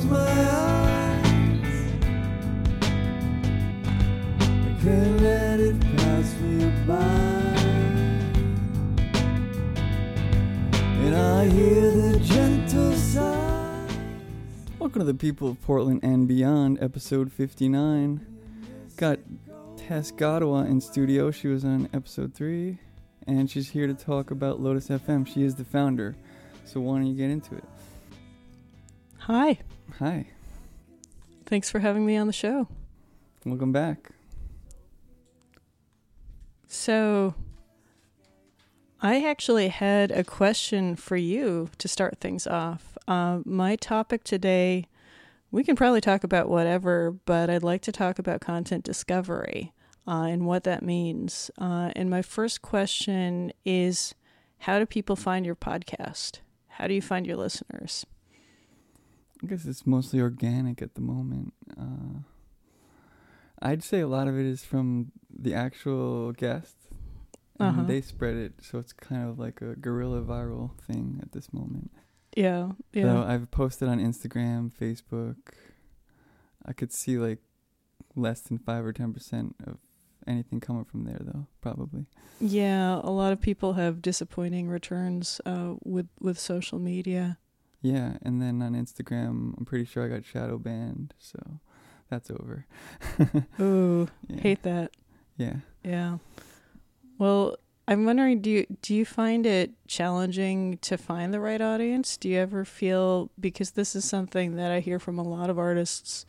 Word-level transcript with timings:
close 0.00 0.04
my 0.04 0.50
eyes. 0.50 1.92
I 4.40 4.82
can't 4.82 5.20
let 5.22 5.60
it 5.60 5.80
pass 5.96 6.34
me 6.40 6.70
by. 6.86 6.94
And 11.02 11.14
I 11.14 11.48
hear 11.48 11.90
the 11.90 12.20
gentle 12.20 12.92
sigh. 12.92 13.86
Welcome 14.78 15.00
to 15.00 15.06
the 15.06 15.14
people 15.14 15.48
of 15.48 15.60
Portland 15.62 16.00
and 16.02 16.26
beyond, 16.26 16.82
episode 16.82 17.32
59. 17.32 18.26
Got 18.96 19.18
Tess 19.76 20.12
Gadwa 20.12 20.66
in 20.68 20.80
studio. 20.80 21.30
She 21.30 21.48
was 21.48 21.64
on 21.64 21.88
episode 21.92 22.34
3, 22.34 22.78
and 23.26 23.50
she's 23.50 23.70
here 23.70 23.86
to 23.86 23.94
talk 23.94 24.30
about 24.30 24.60
Lotus 24.60 24.88
FM. 24.88 25.26
She 25.26 25.42
is 25.42 25.56
the 25.56 25.64
founder. 25.64 26.16
So 26.64 26.80
why 26.80 26.98
don't 26.98 27.06
you 27.06 27.14
get 27.14 27.30
into 27.30 27.56
it? 27.56 27.64
Hi. 29.18 29.58
Hi. 29.98 30.26
Thanks 31.46 31.70
for 31.70 31.80
having 31.80 32.06
me 32.06 32.16
on 32.16 32.26
the 32.26 32.32
show. 32.32 32.68
Welcome 33.44 33.72
back. 33.72 34.10
So, 36.68 37.34
I 39.02 39.24
actually 39.24 39.68
had 39.68 40.12
a 40.12 40.22
question 40.22 40.94
for 40.94 41.16
you 41.16 41.70
to 41.78 41.88
start 41.88 42.18
things 42.20 42.46
off. 42.46 42.96
Uh, 43.08 43.40
my 43.44 43.76
topic 43.76 44.24
today, 44.24 44.86
we 45.50 45.64
can 45.64 45.74
probably 45.74 46.00
talk 46.00 46.22
about 46.22 46.48
whatever, 46.48 47.12
but 47.24 47.50
I'd 47.50 47.64
like 47.64 47.82
to 47.82 47.92
talk 47.92 48.18
about 48.18 48.40
content 48.40 48.84
discovery 48.84 49.72
uh, 50.06 50.24
and 50.24 50.46
what 50.46 50.64
that 50.64 50.82
means. 50.82 51.50
Uh, 51.58 51.90
and 51.96 52.10
my 52.10 52.22
first 52.22 52.62
question 52.62 53.52
is 53.64 54.14
how 54.58 54.78
do 54.78 54.86
people 54.86 55.16
find 55.16 55.46
your 55.46 55.56
podcast? 55.56 56.40
How 56.68 56.86
do 56.86 56.94
you 56.94 57.02
find 57.02 57.26
your 57.26 57.36
listeners? 57.36 58.04
I 59.42 59.46
guess 59.46 59.64
it's 59.64 59.86
mostly 59.86 60.20
organic 60.20 60.82
at 60.82 60.94
the 60.94 61.00
moment. 61.00 61.54
Uh, 61.78 62.20
I'd 63.62 63.82
say 63.82 64.00
a 64.00 64.06
lot 64.08 64.28
of 64.28 64.38
it 64.38 64.46
is 64.46 64.64
from 64.64 65.12
the 65.28 65.54
actual 65.54 66.32
guests. 66.32 66.74
And 67.58 67.68
Uh-huh. 67.76 67.82
they 67.86 68.00
spread 68.00 68.36
it, 68.36 68.54
so 68.62 68.78
it's 68.78 68.94
kind 68.94 69.28
of 69.28 69.38
like 69.38 69.60
a 69.60 69.76
guerrilla 69.76 70.22
viral 70.22 70.78
thing 70.80 71.18
at 71.22 71.32
this 71.32 71.52
moment. 71.52 71.90
Yeah, 72.34 72.72
yeah. 72.94 73.02
So 73.02 73.22
I've 73.22 73.50
posted 73.50 73.86
on 73.86 73.98
Instagram, 74.00 74.72
Facebook. 74.72 75.36
I 76.64 76.72
could 76.72 76.90
see 76.90 77.18
like 77.18 77.40
less 78.16 78.40
than 78.40 78.56
five 78.58 78.82
or 78.86 78.94
ten 78.94 79.12
percent 79.12 79.56
of 79.66 79.76
anything 80.26 80.60
coming 80.60 80.84
from 80.86 81.04
there, 81.04 81.18
though. 81.20 81.48
Probably. 81.60 82.06
Yeah, 82.40 82.98
a 83.04 83.10
lot 83.10 83.32
of 83.34 83.42
people 83.42 83.74
have 83.74 84.00
disappointing 84.00 84.68
returns 84.70 85.38
uh, 85.44 85.74
with 85.84 86.08
with 86.18 86.38
social 86.38 86.78
media. 86.78 87.36
Yeah, 87.82 88.18
and 88.22 88.40
then 88.42 88.60
on 88.62 88.74
Instagram, 88.74 89.54
I'm 89.58 89.64
pretty 89.64 89.84
sure 89.86 90.04
I 90.04 90.08
got 90.08 90.24
shadow 90.24 90.58
banned, 90.58 91.14
so 91.18 91.38
that's 92.10 92.30
over. 92.30 92.66
Ooh, 93.60 94.08
Yeah. 94.28 94.40
hate 94.40 94.62
that. 94.64 94.90
Yeah. 95.36 95.56
Yeah. 95.82 96.18
Well, 97.18 97.56
I'm 97.88 98.04
wondering, 98.04 98.40
do 98.40 98.50
you 98.50 98.66
do 98.82 98.94
you 98.94 99.04
find 99.04 99.46
it 99.46 99.72
challenging 99.88 100.78
to 100.78 100.96
find 100.98 101.32
the 101.34 101.40
right 101.40 101.60
audience? 101.60 102.16
Do 102.16 102.28
you 102.28 102.38
ever 102.38 102.64
feel 102.64 103.30
because 103.40 103.72
this 103.72 103.96
is 103.96 104.04
something 104.04 104.56
that 104.56 104.70
I 104.70 104.80
hear 104.80 104.98
from 104.98 105.18
a 105.18 105.22
lot 105.22 105.50
of 105.50 105.58
artists 105.58 106.24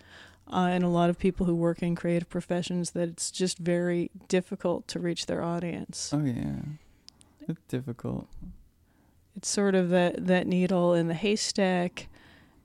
uh, 0.52 0.68
and 0.72 0.84
a 0.84 0.88
lot 0.90 1.10
of 1.10 1.20
people 1.20 1.46
who 1.46 1.56
work 1.56 1.84
in 1.84 1.96
creative 1.96 2.30
professions 2.30 2.92
that 2.92 3.10
it's 3.10 3.30
just 3.30 3.58
very 3.60 4.10
difficult 4.28 4.88
to 4.90 5.00
reach 5.00 5.26
their 5.28 5.44
audience. 5.44 6.12
Oh 6.14 6.24
yeah. 6.24 6.62
It's 7.48 7.62
difficult. 7.68 8.28
It's 9.36 9.50
sort 9.50 9.76
of 9.76 9.90
that 9.90 10.28
that 10.28 10.48
needle 10.48 10.94
in 10.94 11.08
the 11.08 11.14
haystack 11.14 12.08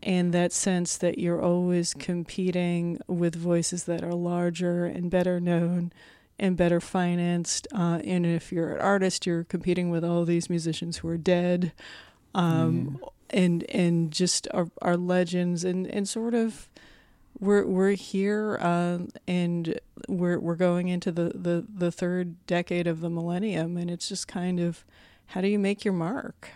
and 0.03 0.33
that 0.33 0.53
sense 0.53 0.97
that 0.99 1.19
you're 1.19 1.43
always 1.43 1.95
competing 1.95 3.01
with 3.07 3.35
voices 3.35 3.85
that 3.85 4.05
are 4.05 4.15
larger 4.15 4.85
and 4.85 5.11
better 5.11 5.41
known 5.41 5.93
and 6.39 6.57
better 6.57 6.81
financed 6.81 7.67
uh, 7.75 8.01
and 8.05 8.27
if 8.27 8.53
you're 8.53 8.75
an 8.75 8.81
artist 8.81 9.27
you're 9.27 9.45
competing 9.45 9.91
with 9.91 10.05
all 10.05 10.25
these 10.25 10.51
musicians 10.51 10.99
who 10.99 11.09
are 11.09 11.17
dead 11.17 11.73
um, 12.35 13.01
and 13.31 13.65
and 13.71 14.13
just 14.13 14.47
are, 14.53 14.69
are 14.83 14.97
legends 14.97 15.65
and, 15.65 15.87
and 15.87 16.09
sort 16.09 16.35
of 16.35 16.69
we're 17.39 17.67
we're 17.67 17.93
here 17.93 18.59
um, 18.61 19.09
and 19.27 19.81
we're 20.09 20.39
we're 20.39 20.57
going 20.57 20.89
into 20.89 21.11
the, 21.11 21.33
the, 21.35 21.65
the 21.69 21.91
third 21.91 22.47
decade 22.47 22.87
of 22.87 23.01
the 23.01 23.11
millennium 23.11 23.77
and 23.77 23.91
it's 23.91 24.09
just 24.09 24.29
kind 24.29 24.61
of 24.61 24.85
how 25.27 25.41
do 25.41 25.49
you 25.49 25.59
make 25.59 25.85
your 25.85 25.95
mark? 25.95 26.51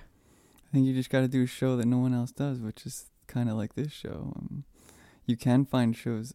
I 0.71 0.75
think 0.75 0.87
you 0.87 0.95
just 0.95 1.11
got 1.11 1.21
to 1.21 1.29
do 1.29 1.43
a 1.43 1.47
show 1.47 1.77
that 1.77 1.87
no 1.87 1.99
one 1.99 2.15
else 2.15 2.31
does, 2.31 2.61
which 2.61 2.87
is 2.87 3.07
kind 3.27 3.49
of 3.51 3.57
like 3.57 3.75
this 3.75 3.93
show. 3.93 4.33
Um, 4.37 4.65
you 5.27 5.37
can 5.37 5.65
find 5.65 5.97
shows, 5.97 6.33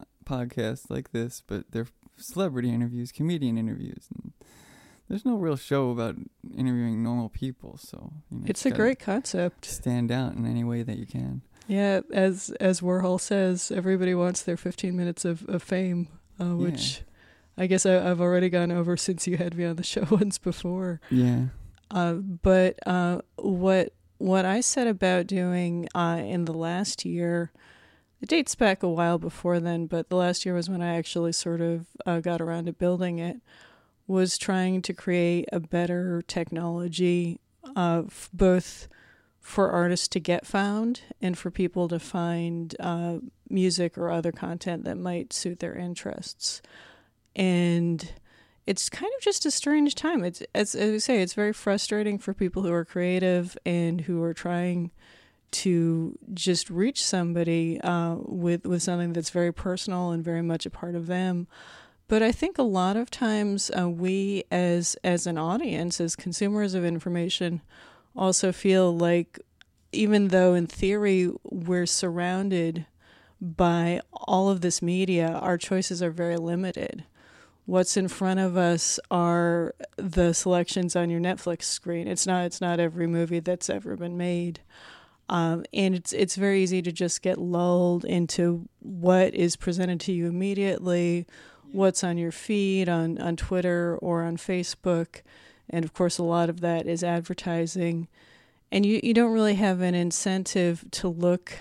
uh, 0.00 0.04
podcasts 0.24 0.88
like 0.88 1.10
this, 1.10 1.42
but 1.46 1.64
they're 1.72 1.88
celebrity 2.16 2.70
interviews, 2.72 3.10
comedian 3.10 3.58
interviews, 3.58 4.06
and 4.14 4.32
there's 5.08 5.24
no 5.24 5.36
real 5.36 5.56
show 5.56 5.90
about 5.90 6.14
interviewing 6.56 7.02
normal 7.02 7.28
people. 7.28 7.76
So 7.76 8.12
you 8.30 8.38
know, 8.38 8.44
It's 8.46 8.64
a 8.64 8.70
great 8.70 8.98
concept. 9.00 9.64
stand 9.64 10.12
out 10.12 10.34
in 10.34 10.46
any 10.46 10.62
way 10.64 10.82
that 10.84 10.98
you 10.98 11.06
can. 11.06 11.42
Yeah, 11.66 12.00
as 12.12 12.50
as 12.60 12.80
Warhol 12.80 13.20
says, 13.20 13.70
everybody 13.70 14.14
wants 14.14 14.42
their 14.42 14.56
15 14.56 14.96
minutes 14.96 15.24
of, 15.24 15.48
of 15.48 15.62
fame, 15.62 16.08
uh, 16.40 16.56
which 16.56 17.02
I 17.56 17.66
guess 17.66 17.84
I, 17.86 18.10
I've 18.10 18.20
already 18.20 18.48
gone 18.48 18.72
over 18.72 18.96
since 18.96 19.26
you 19.26 19.36
had 19.36 19.56
me 19.56 19.64
on 19.64 19.76
the 19.76 19.82
show 19.82 20.06
once 20.10 20.38
before. 20.38 21.00
Yeah. 21.10 21.46
Uh, 21.92 22.14
but 22.14 22.78
uh, 22.86 23.20
what 23.36 23.92
what 24.18 24.44
I 24.44 24.60
said 24.60 24.86
about 24.86 25.26
doing 25.26 25.88
uh, 25.94 26.22
in 26.24 26.44
the 26.44 26.54
last 26.54 27.04
year, 27.04 27.50
it 28.20 28.28
dates 28.28 28.54
back 28.54 28.82
a 28.82 28.88
while 28.88 29.18
before 29.18 29.58
then, 29.60 29.86
but 29.86 30.08
the 30.08 30.16
last 30.16 30.46
year 30.46 30.54
was 30.54 30.70
when 30.70 30.80
I 30.80 30.96
actually 30.96 31.32
sort 31.32 31.60
of 31.60 31.86
uh, 32.06 32.20
got 32.20 32.40
around 32.40 32.66
to 32.66 32.72
building 32.72 33.18
it, 33.18 33.38
was 34.06 34.38
trying 34.38 34.80
to 34.82 34.94
create 34.94 35.48
a 35.52 35.58
better 35.58 36.22
technology, 36.28 37.40
uh, 37.74 38.02
f- 38.06 38.30
both 38.32 38.86
for 39.40 39.70
artists 39.70 40.06
to 40.06 40.20
get 40.20 40.46
found 40.46 41.00
and 41.20 41.36
for 41.36 41.50
people 41.50 41.88
to 41.88 41.98
find 41.98 42.76
uh, 42.78 43.16
music 43.50 43.98
or 43.98 44.08
other 44.08 44.30
content 44.30 44.84
that 44.84 44.96
might 44.96 45.32
suit 45.32 45.58
their 45.58 45.74
interests. 45.74 46.62
And 47.34 48.12
it's 48.66 48.88
kind 48.88 49.10
of 49.16 49.22
just 49.22 49.46
a 49.46 49.50
strange 49.50 49.94
time. 49.94 50.24
It's 50.24 50.42
as, 50.54 50.74
as 50.74 50.94
I 50.94 50.98
say, 50.98 51.22
it's 51.22 51.34
very 51.34 51.52
frustrating 51.52 52.18
for 52.18 52.32
people 52.32 52.62
who 52.62 52.72
are 52.72 52.84
creative 52.84 53.56
and 53.66 54.02
who 54.02 54.22
are 54.22 54.34
trying 54.34 54.90
to 55.52 56.18
just 56.32 56.70
reach 56.70 57.04
somebody 57.04 57.80
uh, 57.80 58.16
with 58.20 58.64
with 58.66 58.82
something 58.82 59.12
that's 59.12 59.30
very 59.30 59.52
personal 59.52 60.10
and 60.10 60.24
very 60.24 60.42
much 60.42 60.64
a 60.64 60.70
part 60.70 60.94
of 60.94 61.06
them. 61.06 61.46
But 62.08 62.22
I 62.22 62.32
think 62.32 62.58
a 62.58 62.62
lot 62.62 62.96
of 62.96 63.10
times 63.10 63.70
uh, 63.78 63.88
we, 63.88 64.44
as 64.50 64.96
as 65.02 65.26
an 65.26 65.38
audience, 65.38 66.00
as 66.00 66.14
consumers 66.16 66.74
of 66.74 66.84
information, 66.84 67.62
also 68.14 68.52
feel 68.52 68.96
like, 68.96 69.40
even 69.92 70.28
though 70.28 70.54
in 70.54 70.66
theory 70.66 71.30
we're 71.42 71.86
surrounded 71.86 72.86
by 73.40 74.00
all 74.12 74.48
of 74.48 74.60
this 74.60 74.80
media, 74.80 75.28
our 75.28 75.58
choices 75.58 76.00
are 76.02 76.12
very 76.12 76.36
limited 76.36 77.04
what's 77.66 77.96
in 77.96 78.08
front 78.08 78.40
of 78.40 78.56
us 78.56 78.98
are 79.10 79.74
the 79.96 80.32
selections 80.32 80.96
on 80.96 81.10
your 81.10 81.20
Netflix 81.20 81.64
screen. 81.64 82.08
It's 82.08 82.26
not 82.26 82.44
it's 82.44 82.60
not 82.60 82.80
every 82.80 83.06
movie 83.06 83.40
that's 83.40 83.70
ever 83.70 83.96
been 83.96 84.16
made. 84.16 84.60
Um, 85.28 85.64
and 85.72 85.94
it's 85.94 86.12
it's 86.12 86.36
very 86.36 86.62
easy 86.62 86.82
to 86.82 86.92
just 86.92 87.22
get 87.22 87.38
lulled 87.38 88.04
into 88.04 88.68
what 88.80 89.34
is 89.34 89.56
presented 89.56 90.00
to 90.00 90.12
you 90.12 90.26
immediately, 90.26 91.26
what's 91.70 92.04
on 92.04 92.18
your 92.18 92.32
feed 92.32 92.88
on, 92.88 93.18
on 93.18 93.36
Twitter 93.36 93.96
or 94.02 94.22
on 94.22 94.36
Facebook. 94.36 95.22
And 95.70 95.84
of 95.84 95.94
course 95.94 96.18
a 96.18 96.24
lot 96.24 96.50
of 96.50 96.60
that 96.60 96.86
is 96.86 97.04
advertising. 97.04 98.08
And 98.70 98.84
you, 98.86 99.00
you 99.02 99.14
don't 99.14 99.32
really 99.32 99.54
have 99.54 99.80
an 99.80 99.94
incentive 99.94 100.84
to 100.92 101.08
look 101.08 101.52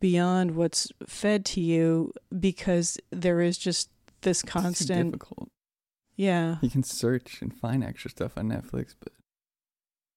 beyond 0.00 0.56
what's 0.56 0.90
fed 1.06 1.44
to 1.44 1.60
you 1.60 2.12
because 2.38 2.98
there 3.10 3.40
is 3.40 3.56
just 3.56 3.90
this 4.22 4.42
constant 4.42 5.12
difficult. 5.12 5.50
yeah 6.16 6.56
You 6.62 6.70
can 6.70 6.82
search 6.82 7.40
and 7.42 7.52
find 7.54 7.82
extra 7.84 8.10
stuff 8.10 8.36
on 8.36 8.48
Netflix, 8.48 8.94
but 8.98 9.12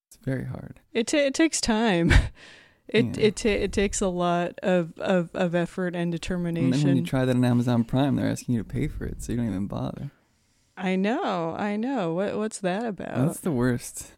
it's 0.07 0.17
very 0.23 0.45
hard. 0.45 0.79
it 0.94 1.07
ta 1.07 1.17
it 1.17 1.33
takes 1.33 1.59
time 1.61 2.11
it 2.88 3.05
Yeah. 3.17 3.25
it 3.27 3.35
ta 3.35 3.50
it 3.50 3.71
takes 3.73 4.01
a 4.01 4.07
lot 4.07 4.59
of, 4.61 4.94
of, 5.00 5.29
of 5.33 5.55
effort 5.55 5.95
and 5.95 6.11
determination. 6.11 6.73
And 6.73 6.83
when 6.83 6.97
you 6.97 7.03
try 7.05 7.25
that 7.25 7.35
on 7.35 7.44
Amazon 7.45 7.83
Prime, 7.83 8.15
they're 8.15 8.29
asking 8.29 8.55
you 8.55 8.63
to 8.63 8.69
pay 8.69 8.88
for 8.88 9.05
it, 9.05 9.23
so 9.23 9.31
you 9.31 9.38
don't 9.38 9.47
even 9.47 9.67
bother. 9.67 10.11
i 10.75 10.95
know 10.95 11.55
i 11.57 11.75
know 11.75 12.13
what 12.15 12.35
what's 12.38 12.57
that 12.59 12.83
about 12.85 13.15
That's 13.15 13.39
the 13.41 13.51
worst. 13.51 14.13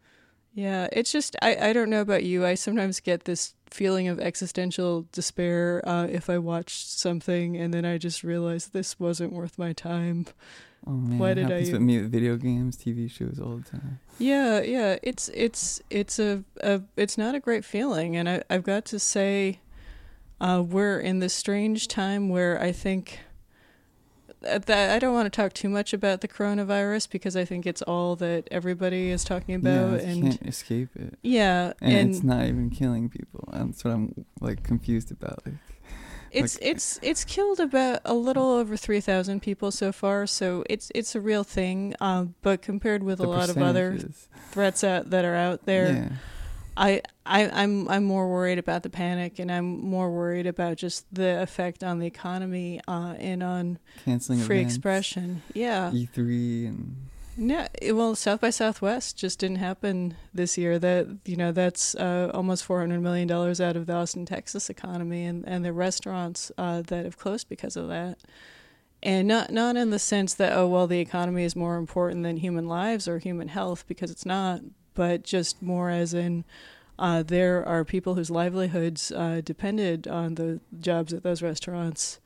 yeah 0.54 0.88
it's 0.90 1.12
just 1.12 1.36
i 1.42 1.68
i 1.68 1.72
don't 1.74 1.90
know 1.90 2.00
about 2.00 2.24
you 2.24 2.46
i 2.46 2.54
sometimes 2.54 2.98
get 3.00 3.24
this 3.24 3.52
feeling 3.70 4.08
of 4.08 4.18
existential 4.20 5.06
despair 5.12 5.82
uh, 5.88 6.06
if 6.10 6.30
i 6.30 6.38
watched 6.38 6.88
something 6.88 7.56
and 7.56 7.72
then 7.74 7.84
i 7.84 7.98
just 7.98 8.22
realized 8.24 8.72
this 8.72 8.98
wasn't 9.00 9.32
worth 9.32 9.58
my 9.58 9.72
time 9.72 10.26
Oh 10.88 10.92
man, 10.92 11.18
Why 11.18 11.34
did 11.34 11.46
I 11.46 11.50
happens 11.50 11.68
u- 11.68 11.72
with 11.72 11.82
me 11.82 11.98
with 12.00 12.12
video 12.12 12.36
games, 12.36 12.76
TV 12.76 13.10
shows 13.10 13.40
all 13.40 13.56
the 13.56 13.68
time. 13.68 13.98
Yeah, 14.20 14.60
yeah, 14.60 14.98
it's 15.02 15.28
it's 15.34 15.80
it's 15.90 16.20
a, 16.20 16.44
a 16.60 16.80
it's 16.96 17.18
not 17.18 17.34
a 17.34 17.40
great 17.40 17.64
feeling, 17.64 18.14
and 18.16 18.28
I 18.28 18.44
I've 18.48 18.62
got 18.62 18.84
to 18.86 19.00
say, 19.00 19.58
uh, 20.40 20.62
we're 20.64 21.00
in 21.00 21.18
this 21.18 21.34
strange 21.34 21.88
time 21.88 22.28
where 22.28 22.60
I 22.62 22.70
think 22.70 23.18
I 24.44 24.98
don't 24.98 25.14
want 25.14 25.26
to 25.32 25.36
talk 25.36 25.52
too 25.54 25.68
much 25.68 25.92
about 25.92 26.20
the 26.20 26.28
coronavirus 26.28 27.10
because 27.10 27.36
I 27.36 27.44
think 27.44 27.66
it's 27.66 27.82
all 27.82 28.16
that 28.16 28.48
everybody 28.50 29.10
is 29.10 29.24
talking 29.24 29.54
about, 29.54 30.00
yeah, 30.02 30.08
and 30.08 30.22
can't 30.22 30.42
escape 30.46 30.90
it. 30.94 31.18
yeah, 31.22 31.72
And, 31.80 31.92
and, 31.94 32.10
it's 32.10 32.22
not 32.22 32.44
even 32.46 32.70
killing 32.70 33.08
people. 33.08 33.48
That's 33.52 33.82
what 33.84 33.92
I'm 33.94 34.26
like 34.40 34.62
confused 34.62 35.10
about. 35.10 35.44
Like, 35.46 35.54
it's 36.32 36.60
like- 36.60 36.68
it's 36.70 36.98
it's 37.02 37.24
killed 37.24 37.60
about 37.60 38.00
a 38.04 38.12
little 38.14 38.50
over 38.50 38.76
three 38.76 39.00
thousand 39.00 39.40
people 39.40 39.70
so 39.70 39.90
far, 39.90 40.26
so 40.26 40.64
it's 40.68 40.92
it's 40.94 41.14
a 41.14 41.20
real 41.20 41.44
thing. 41.44 41.94
Um, 42.00 42.34
but 42.42 42.60
compared 42.62 43.02
with 43.02 43.20
a 43.20 43.26
lot 43.26 43.48
of 43.48 43.56
other 43.58 43.98
threats 44.50 44.84
out, 44.84 45.10
that 45.10 45.24
are 45.24 45.34
out 45.36 45.64
there, 45.64 45.88
Yeah. 45.92 46.08
I, 46.76 47.00
I 47.24 47.48
I'm 47.48 47.88
I'm 47.88 48.04
more 48.04 48.28
worried 48.30 48.58
about 48.58 48.82
the 48.82 48.90
panic, 48.90 49.38
and 49.38 49.50
I'm 49.50 49.80
more 49.80 50.10
worried 50.10 50.46
about 50.46 50.76
just 50.76 51.06
the 51.12 51.40
effect 51.42 51.82
on 51.82 51.98
the 51.98 52.06
economy 52.06 52.80
uh, 52.86 53.14
and 53.18 53.42
on 53.42 53.78
Canceling 54.04 54.40
free 54.40 54.58
events, 54.58 54.74
expression. 54.74 55.42
Yeah, 55.54 55.90
E3 55.92 56.68
and 56.68 56.96
no, 57.38 57.66
it- 57.80 57.92
well, 57.92 58.14
South 58.14 58.40
by 58.40 58.50
Southwest 58.50 59.16
just 59.16 59.38
didn't 59.38 59.56
happen 59.56 60.16
this 60.34 60.56
year. 60.58 60.78
That 60.78 61.06
you 61.24 61.36
know, 61.36 61.50
that's 61.52 61.94
uh, 61.94 62.30
almost 62.34 62.64
four 62.64 62.80
hundred 62.80 63.00
million 63.00 63.26
dollars 63.28 63.60
out 63.60 63.76
of 63.76 63.86
the 63.86 63.94
Austin, 63.94 64.26
Texas 64.26 64.68
economy, 64.68 65.24
and 65.24 65.46
and 65.48 65.64
the 65.64 65.72
restaurants 65.72 66.52
uh, 66.58 66.82
that 66.82 67.04
have 67.04 67.16
closed 67.16 67.48
because 67.48 67.76
of 67.76 67.88
that. 67.88 68.18
And 69.02 69.28
not 69.28 69.50
not 69.50 69.76
in 69.76 69.90
the 69.90 69.98
sense 69.98 70.34
that 70.34 70.52
oh 70.56 70.66
well, 70.66 70.86
the 70.86 71.00
economy 71.00 71.44
is 71.44 71.54
more 71.56 71.76
important 71.76 72.22
than 72.22 72.38
human 72.38 72.66
lives 72.68 73.06
or 73.08 73.18
human 73.18 73.48
health 73.48 73.84
because 73.86 74.10
it's 74.10 74.24
not, 74.26 74.60
but 74.96 75.22
just 75.22 75.62
more 75.62 75.90
as 75.90 76.12
in. 76.12 76.44
Uh, 76.98 77.22
there 77.22 77.64
are 77.64 77.84
people 77.84 78.14
whose 78.14 78.30
livelihoods 78.30 79.12
uh, 79.12 79.40
depended 79.44 80.08
on 80.08 80.34
the 80.34 80.58
jobs 80.80 81.12
at 81.12 81.22
those 81.22 81.42
restaurants. 81.42 82.18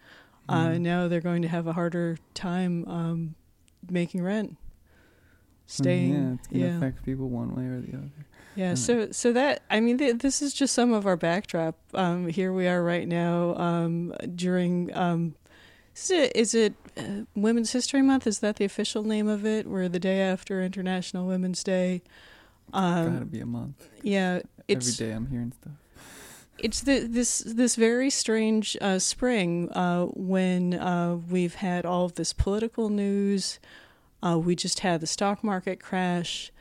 Uh, 0.48 0.68
Mm. 0.68 0.80
now 0.80 1.08
they're 1.08 1.20
going 1.20 1.42
to 1.42 1.48
have 1.48 1.66
a 1.66 1.72
harder 1.74 2.16
time 2.34 2.84
um, 2.88 3.34
making 3.90 4.22
rent, 4.22 4.56
staying. 5.66 6.12
Mm, 6.12 6.28
Yeah, 6.28 6.34
it's 6.34 6.46
gonna 6.48 6.64
yeah, 6.66 6.76
affect 6.76 7.04
people 7.04 7.28
one 7.28 7.54
way 7.54 7.64
or 7.64 7.80
the 7.80 7.96
other. 7.96 8.10
yeah. 8.56 8.74
So, 8.74 9.10
so 9.12 9.32
that 9.32 9.62
I 9.70 9.80
mean, 9.80 9.98
th- 9.98 10.18
this 10.18 10.42
is 10.42 10.52
just 10.52 10.74
some 10.74 10.92
of 10.92 11.06
our 11.06 11.16
backdrop. 11.16 11.76
Um, 11.94 12.28
here 12.28 12.52
we 12.52 12.66
are 12.66 12.82
right 12.82 13.06
now 13.06 13.54
um, 13.56 14.12
during. 14.34 14.94
Um, 14.96 15.34
is 15.94 16.10
it, 16.10 16.32
is 16.36 16.54
it 16.54 16.74
uh, 16.96 17.24
Women's 17.34 17.72
History 17.72 18.02
Month? 18.02 18.26
Is 18.26 18.38
that 18.40 18.56
the 18.56 18.64
official 18.64 19.02
name 19.02 19.28
of 19.28 19.44
it? 19.44 19.66
We're 19.66 19.88
the 19.88 19.98
day 19.98 20.20
after 20.20 20.62
International 20.62 21.26
Women's 21.26 21.62
Day. 21.64 22.02
Gotta 22.72 23.08
Um, 23.08 23.24
be 23.28 23.40
a 23.40 23.46
month. 23.46 23.88
yeah, 24.02 24.40
it's 24.68 24.88
Every 25.00 25.06
day 25.08 25.12
I'm 25.14 25.26
hearing 25.28 25.52
stuff. 25.52 25.72
it's 26.58 26.80
the, 26.82 27.00
this 27.00 27.38
this 27.46 27.74
very 27.76 28.10
strange 28.10 28.76
uh, 28.80 28.98
spring 28.98 29.70
uh, 29.72 30.06
when 30.06 30.74
uh, 30.74 31.16
we've 31.28 31.56
had 31.56 31.84
all 31.86 32.04
of 32.04 32.14
this 32.14 32.32
political 32.32 32.88
news. 32.88 33.58
Uh, 34.22 34.38
we 34.38 34.54
just 34.54 34.80
had 34.80 35.00
the 35.00 35.06
stock 35.06 35.42
market 35.42 35.80
crash, 35.80 36.52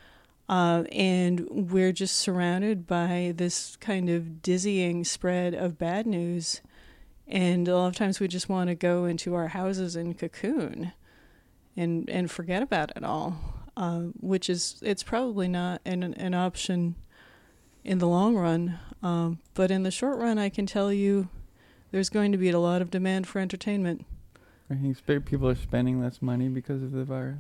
uh, 0.48 0.84
and 0.94 1.46
we're 1.50 1.92
just 1.92 2.16
surrounded 2.16 2.88
by 2.88 3.34
this 3.36 3.76
kind 3.78 4.10
of 4.10 4.42
dizzying 4.42 5.04
spread 5.04 5.54
of 5.54 5.78
bad 5.78 6.08
news. 6.08 6.62
And 7.28 7.68
a 7.68 7.76
lot 7.76 7.88
of 7.88 7.96
times 7.96 8.20
we 8.20 8.28
just 8.28 8.50
want 8.50 8.70
to 8.70 8.76
go 8.76 9.06
into 9.06 9.36
our 9.36 9.50
houses 9.50 9.96
and 9.96 10.18
cocoon, 10.18 10.94
and 11.78 12.10
and 12.10 12.32
forget 12.32 12.64
about 12.64 12.92
it 12.96 13.04
all. 13.04 13.38
Uh, 13.80 14.12
which 14.20 14.50
is 14.50 14.76
it's 14.82 15.04
probably 15.04 15.48
not 15.48 15.80
an 15.86 16.04
an 16.04 16.34
option 16.34 16.96
in 17.86 18.00
the 18.00 18.08
long 18.08 18.36
run. 18.36 18.78
Um, 19.02 19.40
but 19.54 19.72
in 19.72 19.84
the 19.84 19.90
short 19.90 20.20
run, 20.20 20.38
I 20.38 20.50
can 20.50 20.66
tell 20.66 20.92
you 20.92 21.30
there's 21.92 22.10
going 22.10 22.34
to 22.34 22.38
be 22.38 22.50
a 22.50 22.60
lot 22.60 22.82
of 22.82 22.92
demand 22.92 23.26
for 23.26 23.40
entertainment. 23.40 24.06
I 24.70 24.76
think 24.76 25.26
people 25.26 25.48
are 25.48 25.56
spending 25.56 26.02
less 26.02 26.22
money 26.22 26.50
because 26.50 26.84
of 26.84 26.92
the 26.92 27.06
virus. 27.06 27.40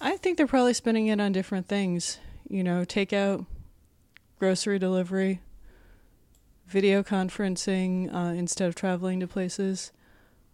I 0.00 0.16
think 0.16 0.38
they're 0.38 0.46
probably 0.46 0.74
spending 0.74 1.08
it 1.08 1.20
on 1.20 1.32
different 1.32 1.66
things. 1.66 2.20
You 2.48 2.62
know, 2.62 2.84
takeout, 2.84 3.44
grocery 4.38 4.78
delivery, 4.78 5.40
video 6.68 7.02
conferencing 7.02 8.14
uh, 8.14 8.32
instead 8.32 8.68
of 8.68 8.76
traveling 8.76 9.18
to 9.18 9.26
places. 9.26 9.90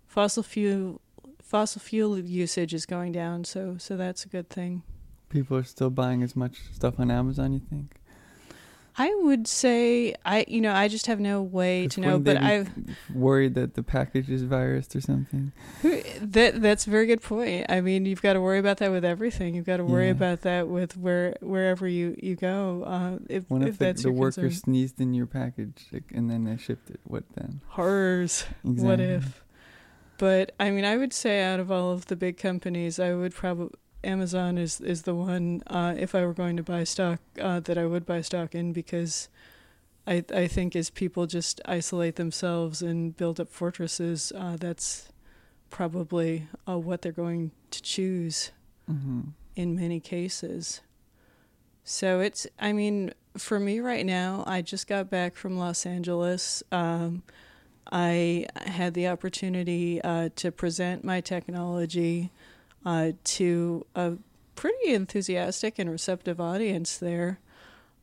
Fossil 0.07 0.43
fuel 0.43 1.03
fossil 1.49 1.81
fuel 1.81 2.19
usage 2.19 2.75
is 2.75 2.85
going 2.87 3.13
down, 3.13 3.45
so 3.45 3.77
so 3.79 3.97
that's 3.97 4.25
a 4.25 4.29
good 4.29 4.49
thing. 4.51 4.83
People 5.31 5.57
are 5.57 5.65
still 5.65 5.91
buying 5.91 6.23
as 6.23 6.37
much 6.37 6.59
stuff 6.73 7.01
on 7.01 7.11
Amazon. 7.11 7.53
You 7.55 7.61
think? 7.71 7.95
I 9.01 9.15
would 9.23 9.47
say 9.47 10.15
I 10.25 10.45
you 10.49 10.61
know 10.61 10.73
I 10.75 10.89
just 10.89 11.07
have 11.07 11.21
no 11.21 11.41
way 11.41 11.87
to 11.89 12.01
know, 12.01 12.19
but 12.19 12.37
I 12.37 12.67
worried 13.15 13.55
that 13.55 13.75
the 13.75 13.83
package 13.85 14.29
is 14.29 14.43
virused 14.43 14.97
or 14.97 15.01
something. 15.01 15.53
That 16.21 16.61
that's 16.61 16.87
a 16.87 16.91
very 16.91 17.07
good 17.07 17.23
point. 17.23 17.67
I 17.69 17.81
mean, 17.81 18.07
you've 18.07 18.23
got 18.23 18.33
to 18.33 18.41
worry 18.41 18.59
about 18.59 18.79
that 18.79 18.91
with 18.91 19.05
everything. 19.05 19.55
You've 19.55 19.67
got 19.67 19.77
to 19.77 19.85
worry 19.85 20.07
Yeah. 20.07 20.13
about 20.19 20.41
that 20.43 20.67
with 20.69 20.97
where 20.97 21.37
wherever 21.41 21.87
you 21.87 22.17
you 22.21 22.35
go. 22.35 22.83
Uh, 22.85 23.19
if 23.29 23.49
What 23.49 23.63
if, 23.63 23.69
if, 23.69 23.79
the, 23.79 23.85
that's 23.85 24.03
the 24.03 24.11
worker 24.13 24.43
concern. 24.43 24.63
sneezed 24.65 25.01
in 25.01 25.15
your 25.15 25.27
package 25.27 25.87
like, 25.93 26.11
and 26.13 26.29
then 26.29 26.43
they 26.45 26.57
shipped 26.57 26.91
it? 26.91 27.01
What 27.05 27.23
then? 27.37 27.61
horrors. 27.69 28.45
Exactly. 28.65 28.85
What 28.85 29.01
if? 29.01 29.45
But 30.19 30.53
I 30.61 30.71
mean, 30.71 30.85
I 30.85 30.97
would 30.97 31.13
say 31.13 31.43
out 31.43 31.61
of 31.61 31.71
all 31.71 31.93
of 31.93 32.07
the 32.07 32.17
big 32.17 32.37
companies, 32.37 32.99
I 32.99 33.15
would 33.15 33.35
probably 33.35 33.75
Amazon 34.05 34.59
is 34.59 34.81
is 34.81 35.03
the 35.03 35.15
one. 35.15 35.63
Uh, 35.67 35.95
if 35.97 36.15
I 36.15 36.25
were 36.27 36.35
going 36.35 36.57
to 36.57 36.63
buy 36.63 36.85
stock, 36.85 37.21
uh, 37.41 37.61
that 37.61 37.79
I 37.79 37.87
would 37.87 38.07
buy 38.07 38.21
stock 38.21 38.55
in 38.55 38.73
because. 38.73 39.29
I, 40.07 40.25
I 40.35 40.47
think 40.47 40.75
as 40.75 40.89
people 40.89 41.27
just 41.27 41.61
isolate 41.67 42.17
themselves 42.17 42.81
and 42.81 43.15
build 43.15 43.39
up 43.39 43.51
fortresses, 43.51 44.33
uh, 44.35 44.57
that's 44.59 45.11
probably 45.69 46.49
uh, 46.67 46.79
what 46.79 47.03
they're 47.03 47.13
going 47.13 47.51
to 47.73 47.83
choose. 47.83 48.51
hmm 48.87 49.21
in 49.59 49.75
many 49.75 49.99
cases. 49.99 50.81
So 51.83 52.21
it's, 52.21 52.47
I 52.61 52.73
mean, 52.73 53.13
for 53.37 53.59
me 53.59 53.81
right 53.81 54.07
now, 54.07 54.45
I 54.47 54.63
just 54.63 54.87
got 54.87 55.11
back 55.11 55.35
from 55.35 55.59
Los 55.59 55.85
Angeles. 55.85 56.63
Um, 56.71 57.25
I 57.91 58.47
had 58.57 58.95
the 58.95 59.09
opportunity 59.09 60.01
uh, 60.03 60.31
to 60.37 60.53
present 60.53 61.05
my 61.05 61.21
technology 61.21 62.31
uh, 62.85 63.13
to 63.25 63.87
a 63.95 64.15
pretty 64.55 64.93
enthusiastic 64.93 65.79
and 65.79 65.91
receptive 65.91 66.41
audience 66.41 66.99
there. 66.99 67.39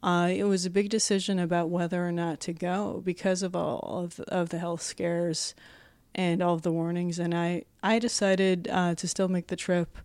Uh, 0.02 0.30
it 0.32 0.44
was 0.44 0.66
a 0.66 0.70
big 0.70 0.90
decision 0.90 1.40
about 1.40 1.70
whether 1.70 2.08
or 2.08 2.12
not 2.12 2.40
to 2.40 2.54
go 2.54 3.02
because 3.04 3.44
of 3.44 3.56
all 3.56 4.04
of 4.04 4.16
the, 4.18 4.24
of 4.34 4.50
the 4.50 4.60
health 4.60 4.82
scares 4.82 5.56
and 6.14 6.42
all 6.42 6.54
of 6.54 6.62
the 6.62 6.72
warnings, 6.72 7.20
and 7.20 7.36
I 7.36 7.64
I 7.84 8.00
decided 8.00 8.70
uh, 8.72 8.96
to 8.96 9.08
still 9.08 9.28
make 9.28 9.48
the 9.48 9.56
trip 9.56 9.98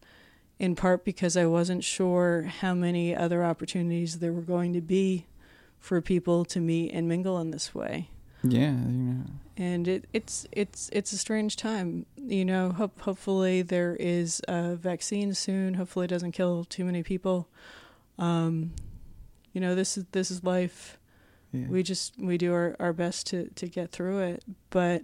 in 0.59 0.75
part 0.75 1.05
because 1.05 1.37
I 1.37 1.47
wasn't 1.47 1.85
sure 1.85 2.43
how 2.43 2.75
many 2.75 3.15
other 3.15 3.45
opportunities 3.45 4.19
there 4.19 4.33
were 4.33 4.43
going 4.43 4.73
to 4.73 4.81
be 4.81 5.27
for 5.79 6.01
people 6.01 6.45
to 6.47 6.61
meet 6.61 6.93
and 6.93 7.09
mingle 7.09 7.39
in 7.39 7.51
this 7.51 7.75
way. 7.75 8.09
Yeah, 8.43 8.73
you 8.73 9.15
know. 9.15 9.25
And 9.61 9.87
it, 9.87 10.07
it's 10.15 10.47
it's 10.53 10.89
it's 10.91 11.13
a 11.13 11.19
strange 11.19 11.55
time, 11.57 12.07
you 12.17 12.47
know. 12.47 12.71
Hope, 12.73 12.99
hopefully 13.03 13.61
there 13.61 13.95
is 14.01 14.41
a 14.49 14.75
vaccine 14.75 15.35
soon. 15.35 15.75
Hopefully 15.75 16.07
it 16.07 16.09
doesn't 16.09 16.33
kill 16.33 16.65
too 16.65 16.87
many 16.87 17.03
people. 17.03 17.47
Um, 18.19 18.73
you 19.53 19.61
know, 19.61 19.75
this 19.75 19.99
is 19.99 20.07
this 20.13 20.31
is 20.31 20.43
life 20.45 20.97
Yeah. 21.53 21.67
we 21.69 21.83
just 21.83 22.15
we 22.19 22.39
do 22.39 22.55
our, 22.55 22.75
our 22.81 22.95
best 22.95 23.27
to 23.29 23.51
to 23.57 23.67
get 23.69 23.91
through 23.91 24.21
it 24.21 24.45
but 24.71 25.03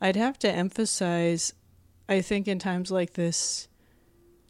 i'd 0.00 0.14
have 0.14 0.38
to 0.38 0.48
emphasize 0.48 1.52
i 2.08 2.20
think 2.20 2.46
in 2.46 2.58
times 2.60 2.90
like 2.92 3.14
this 3.14 3.66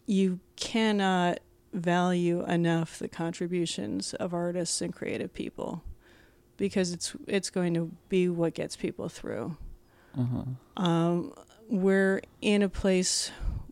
you 0.07 0.41
cannot 0.57 1.39
value 1.73 2.45
enough 2.45 2.99
the 2.99 3.09
contributions 3.09 4.13
of 4.15 4.35
artists 4.35 4.83
and 4.83 4.93
creative 4.95 5.33
people 5.33 5.83
because 6.57 6.93
it's 6.93 7.15
it's 7.27 7.51
going 7.51 7.75
to 7.75 7.91
be 8.09 8.29
what 8.29 8.55
gets 8.55 8.77
people 8.77 9.09
through 9.09 9.57
uh-huh. 10.19 10.83
um, 10.83 11.33
we're 11.69 12.21
in 12.41 12.63
a 12.63 12.69
place 12.69 13.31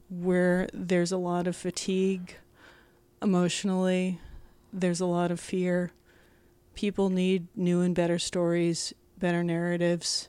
where 0.09 0.69
there's 0.73 1.13
a 1.13 1.17
lot 1.17 1.47
of 1.47 1.57
fatigue 1.57 2.37
emotionally, 3.23 4.21
there's 4.73 5.01
a 5.01 5.07
lot 5.07 5.31
of 5.31 5.41
fear. 5.41 5.91
People 6.75 7.09
need 7.09 7.47
new 7.57 7.81
and 7.81 7.95
better 7.95 8.19
stories, 8.19 8.93
better 9.19 9.43
narratives. 9.43 10.29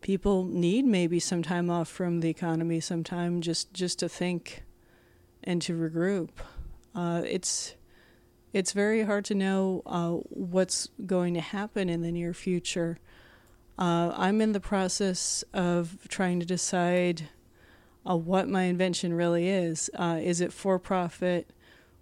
People 0.00 0.44
need 0.44 0.84
maybe 0.84 1.18
some 1.18 1.42
time 1.42 1.70
off 1.70 1.88
from 1.88 2.20
the 2.20 2.28
economy, 2.28 2.80
some 2.80 3.04
time 3.04 3.40
just, 3.40 3.72
just 3.72 3.98
to 3.98 4.08
think 4.08 4.64
and 5.42 5.62
to 5.62 5.76
regroup. 5.76 6.30
Uh, 6.94 7.22
it's 7.24 7.74
it's 8.52 8.72
very 8.72 9.02
hard 9.04 9.24
to 9.26 9.34
know 9.34 9.82
uh, 9.86 10.10
what's 10.10 10.88
going 11.06 11.34
to 11.34 11.40
happen 11.40 11.88
in 11.88 12.02
the 12.02 12.12
near 12.12 12.34
future. 12.34 12.98
Uh, 13.78 14.12
I'm 14.16 14.40
in 14.40 14.52
the 14.52 14.60
process 14.60 15.44
of 15.54 15.96
trying 16.08 16.40
to 16.40 16.46
decide 16.46 17.28
uh, 18.08 18.16
what 18.16 18.48
my 18.48 18.64
invention 18.64 19.14
really 19.14 19.48
is. 19.48 19.90
Uh, 19.94 20.18
is 20.20 20.40
it 20.40 20.52
for 20.52 20.78
profit 20.78 21.50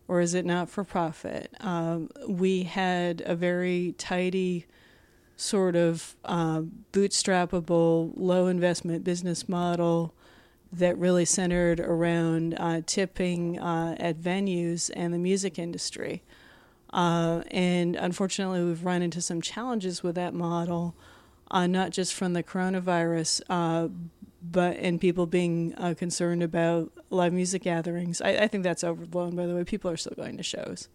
or 0.08 0.20
is 0.20 0.34
it 0.34 0.46
not 0.46 0.70
for 0.70 0.84
profit? 0.84 1.54
Um, 1.60 2.08
we 2.26 2.62
had 2.62 3.22
a 3.26 3.36
very 3.36 3.94
tidy 3.98 4.66
sort 5.36 5.76
of 5.76 6.16
uh, 6.24 6.62
bootstrappable, 6.92 8.12
low 8.16 8.48
investment 8.48 9.04
business 9.04 9.48
model 9.48 10.14
that 10.72 10.98
really 10.98 11.24
centered 11.24 11.80
around 11.80 12.54
uh, 12.58 12.80
tipping 12.86 13.58
uh, 13.58 13.96
at 13.98 14.20
venues 14.20 14.90
and 14.94 15.14
the 15.14 15.18
music 15.18 15.58
industry. 15.58 16.22
Uh, 16.92 17.42
and 17.50 17.96
unfortunately, 17.96 18.64
we've 18.64 18.84
run 18.84 19.02
into 19.02 19.20
some 19.20 19.40
challenges 19.40 20.02
with 20.02 20.14
that 20.14 20.34
model, 20.34 20.94
uh, 21.50 21.66
not 21.66 21.90
just 21.90 22.14
from 22.14 22.32
the 22.32 22.42
coronavirus, 22.42 23.42
uh, 23.50 23.88
but 24.40 24.76
and 24.76 25.00
people 25.00 25.26
being 25.26 25.74
uh, 25.76 25.94
concerned 25.96 26.42
about 26.42 26.92
live 27.10 27.32
music 27.32 27.62
gatherings. 27.62 28.20
I, 28.20 28.30
I 28.30 28.48
think 28.48 28.64
that's 28.64 28.84
overblown, 28.84 29.36
by 29.36 29.46
the 29.46 29.54
way. 29.54 29.64
People 29.64 29.90
are 29.90 29.96
still 29.96 30.14
going 30.16 30.36
to 30.36 30.42
shows, 30.42 30.88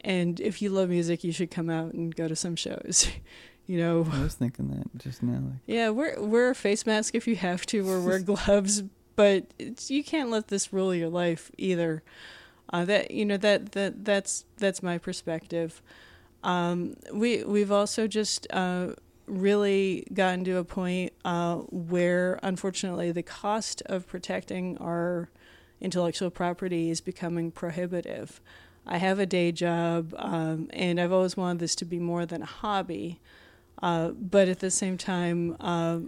and 0.00 0.38
if 0.40 0.62
you 0.62 0.70
love 0.70 0.90
music, 0.90 1.24
you 1.24 1.32
should 1.32 1.50
come 1.50 1.70
out 1.70 1.94
and 1.94 2.14
go 2.14 2.28
to 2.28 2.36
some 2.36 2.56
shows. 2.56 3.08
you 3.66 3.78
know, 3.78 4.06
I 4.12 4.22
was 4.22 4.34
thinking 4.34 4.68
that 4.68 5.02
just 5.02 5.22
now. 5.22 5.40
Like, 5.40 5.60
yeah, 5.66 5.88
wear 5.88 6.22
wear 6.22 6.50
a 6.50 6.54
face 6.54 6.86
mask 6.86 7.14
if 7.14 7.26
you 7.26 7.36
have 7.36 7.66
to, 7.66 7.88
or 7.88 8.00
wear 8.00 8.18
gloves, 8.20 8.84
but 9.16 9.46
you 9.88 10.04
can't 10.04 10.30
let 10.30 10.48
this 10.48 10.72
rule 10.72 10.94
your 10.94 11.08
life 11.08 11.50
either. 11.58 12.02
Uh, 12.72 12.84
that 12.84 13.10
you 13.10 13.24
know 13.24 13.36
that 13.36 13.72
that 13.72 14.04
that's 14.04 14.44
that's 14.56 14.82
my 14.82 14.98
perspective. 14.98 15.82
Um, 16.42 16.94
we 17.12 17.44
we've 17.44 17.70
also 17.72 18.06
just 18.06 18.46
uh, 18.50 18.94
really 19.26 20.06
gotten 20.12 20.44
to 20.44 20.56
a 20.56 20.64
point 20.64 21.12
uh, 21.24 21.56
where, 21.70 22.38
unfortunately, 22.42 23.12
the 23.12 23.22
cost 23.22 23.82
of 23.86 24.06
protecting 24.06 24.76
our 24.78 25.28
intellectual 25.80 26.30
property 26.30 26.90
is 26.90 27.00
becoming 27.00 27.50
prohibitive. 27.50 28.40
I 28.86 28.98
have 28.98 29.18
a 29.18 29.26
day 29.26 29.50
job, 29.52 30.14
um, 30.18 30.68
and 30.72 31.00
I've 31.00 31.12
always 31.12 31.36
wanted 31.36 31.60
this 31.60 31.74
to 31.76 31.84
be 31.84 31.98
more 31.98 32.26
than 32.26 32.42
a 32.42 32.46
hobby. 32.46 33.20
Uh, 33.82 34.08
but 34.10 34.48
at 34.48 34.60
the 34.60 34.70
same 34.70 34.98
time, 34.98 35.56
uh, 35.60 36.00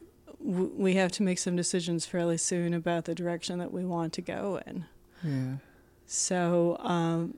w- 0.44 0.72
we 0.76 0.94
have 0.94 1.10
to 1.12 1.22
make 1.22 1.38
some 1.38 1.56
decisions 1.56 2.06
fairly 2.06 2.36
soon 2.36 2.74
about 2.74 3.06
the 3.06 3.14
direction 3.14 3.58
that 3.58 3.72
we 3.72 3.84
want 3.84 4.12
to 4.14 4.22
go 4.22 4.60
in. 4.66 4.84
yeah. 5.22 5.56
So, 6.06 6.76
um, 6.80 7.34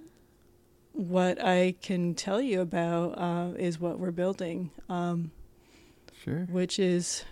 what 0.93 1.43
I 1.43 1.75
can 1.81 2.15
tell 2.15 2.41
you 2.41 2.61
about 2.61 3.19
uh, 3.19 3.53
is 3.57 3.81
what 3.81 3.99
we're 3.99 4.11
building, 4.11 4.71
um, 4.89 5.31
Sure. 6.25 6.47
which 6.51 6.79
is, 6.79 7.25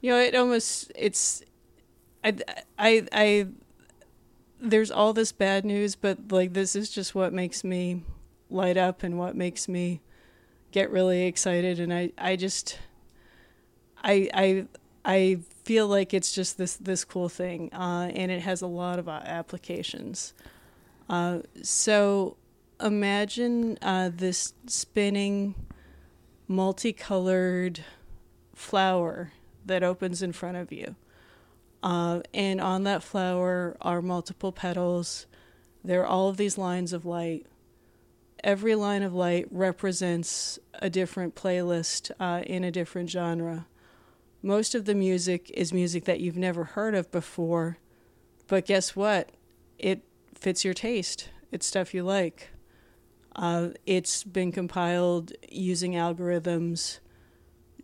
you 0.00 0.10
know, 0.10 0.18
it 0.18 0.34
almost 0.34 0.92
it's, 0.94 1.42
I, 2.22 2.36
I, 2.78 3.06
I, 3.12 3.46
there's 4.60 4.90
all 4.90 5.12
this 5.12 5.32
bad 5.32 5.64
news, 5.64 5.96
but 5.96 6.30
like 6.30 6.52
this 6.52 6.76
is 6.76 6.90
just 6.90 7.14
what 7.14 7.32
makes 7.32 7.64
me 7.64 8.02
light 8.50 8.76
up 8.76 9.02
and 9.02 9.18
what 9.18 9.34
makes 9.34 9.68
me 9.68 10.00
get 10.70 10.90
really 10.90 11.26
excited, 11.26 11.80
and 11.80 11.92
I, 11.92 12.12
I 12.18 12.36
just, 12.36 12.78
I, 14.04 14.28
I, 14.34 14.66
I 15.04 15.38
feel 15.66 15.88
like 15.88 16.14
it's 16.14 16.32
just 16.32 16.58
this 16.58 16.76
this 16.76 17.04
cool 17.04 17.28
thing, 17.28 17.68
uh, 17.72 18.08
and 18.14 18.30
it 18.30 18.40
has 18.40 18.62
a 18.62 18.68
lot 18.68 19.00
of 19.00 19.08
uh, 19.08 19.20
applications. 19.24 20.32
Uh, 21.10 21.40
so 21.60 22.36
imagine 22.80 23.76
uh, 23.82 24.08
this 24.14 24.54
spinning, 24.68 25.56
multicolored 26.46 27.80
flower 28.54 29.32
that 29.64 29.82
opens 29.82 30.22
in 30.22 30.32
front 30.32 30.56
of 30.56 30.70
you, 30.70 30.94
uh, 31.82 32.20
and 32.32 32.60
on 32.60 32.84
that 32.84 33.02
flower 33.02 33.76
are 33.80 34.00
multiple 34.00 34.52
petals. 34.52 35.26
There 35.82 36.02
are 36.02 36.06
all 36.06 36.28
of 36.28 36.36
these 36.36 36.56
lines 36.56 36.92
of 36.92 37.04
light. 37.04 37.44
Every 38.44 38.76
line 38.76 39.02
of 39.02 39.12
light 39.12 39.48
represents 39.50 40.60
a 40.74 40.88
different 40.88 41.34
playlist 41.34 42.12
uh, 42.20 42.42
in 42.46 42.62
a 42.62 42.70
different 42.70 43.10
genre 43.10 43.66
most 44.46 44.76
of 44.76 44.84
the 44.84 44.94
music 44.94 45.50
is 45.54 45.72
music 45.72 46.04
that 46.04 46.20
you've 46.20 46.36
never 46.36 46.62
heard 46.62 46.94
of 46.94 47.10
before, 47.10 47.78
but 48.46 48.64
guess 48.64 48.94
what? 48.94 49.30
It 49.76 50.04
fits 50.36 50.64
your 50.64 50.72
taste. 50.72 51.30
It's 51.50 51.66
stuff 51.66 51.92
you 51.92 52.04
like. 52.04 52.50
Uh, 53.34 53.70
it's 53.86 54.22
been 54.22 54.52
compiled 54.52 55.32
using 55.50 55.94
algorithms 55.94 57.00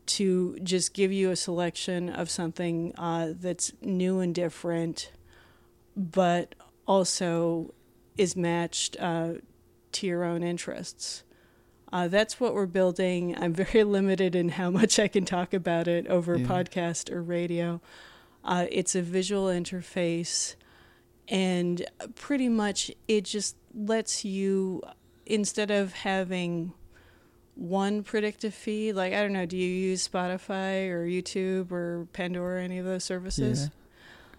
to 0.06 0.56
just 0.62 0.94
give 0.94 1.10
you 1.10 1.32
a 1.32 1.36
selection 1.36 2.08
of 2.08 2.30
something 2.30 2.94
uh, 2.96 3.32
that's 3.34 3.72
new 3.80 4.20
and 4.20 4.32
different, 4.32 5.10
but 5.96 6.54
also 6.86 7.74
is 8.16 8.36
matched 8.36 8.96
uh, 9.00 9.32
to 9.90 10.06
your 10.06 10.22
own 10.22 10.44
interests. 10.44 11.24
Uh, 11.92 12.08
that's 12.08 12.40
what 12.40 12.54
we're 12.54 12.66
building. 12.66 13.36
I'm 13.38 13.52
very 13.52 13.84
limited 13.98 14.34
in 14.34 14.50
how 14.50 14.70
much 14.70 14.98
I 14.98 15.08
can 15.08 15.24
talk 15.24 15.52
about 15.52 15.86
it 15.88 16.06
over 16.06 16.36
Yeah. 16.38 16.46
podcast 16.46 17.10
or 17.10 17.22
radio. 17.22 17.80
Uh, 18.44 18.66
it's 18.70 18.94
a 18.94 19.02
visual 19.02 19.46
interface, 19.46 20.56
and 21.28 21.84
pretty 22.14 22.48
much 22.48 22.90
it 23.06 23.24
just 23.24 23.56
lets 23.74 24.24
you, 24.24 24.82
instead 25.26 25.70
of 25.70 25.92
having 25.92 26.72
one 27.54 28.02
predictive 28.02 28.54
feed, 28.54 28.94
like, 28.94 29.12
I 29.12 29.20
don't 29.20 29.32
know, 29.34 29.46
do 29.46 29.56
you 29.56 29.68
use 29.68 30.08
Spotify 30.08 30.88
or 30.88 31.06
YouTube 31.06 31.70
or 31.70 32.08
Pandora, 32.12 32.56
or 32.56 32.58
any 32.58 32.78
of 32.78 32.84
those 32.86 33.04
services? 33.04 33.64
Yeah. 33.64 33.68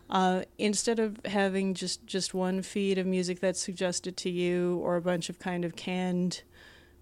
Uh, 0.10 0.43
instead 0.57 1.00
of 1.00 1.17
having 1.25 1.74
just, 1.74 2.05
just 2.05 2.33
one 2.33 2.62
feed 2.62 2.98
of 2.98 3.05
music 3.05 3.39
that's 3.39 3.60
suggested 3.62 4.17
to 4.17 4.29
you 4.29 4.79
or 4.83 4.95
a 4.95 5.01
bunch 5.01 5.29
of 5.29 5.39
kind 5.39 5.63
of 5.63 5.75
canned 5.75 6.41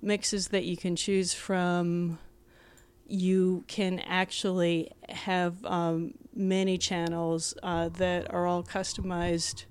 mixes 0.01 0.49
that 0.49 0.63
you 0.65 0.77
can 0.77 0.95
choose 0.95 1.33
from. 1.33 2.19
You 3.07 3.63
can 3.67 3.99
actually 3.99 4.91
have 5.09 5.63
um, 5.65 6.13
many 6.33 6.77
channels 6.77 7.53
uh, 7.61 7.89
that 7.89 8.33
are 8.33 8.47
all 8.47 8.63
customized 8.63 9.65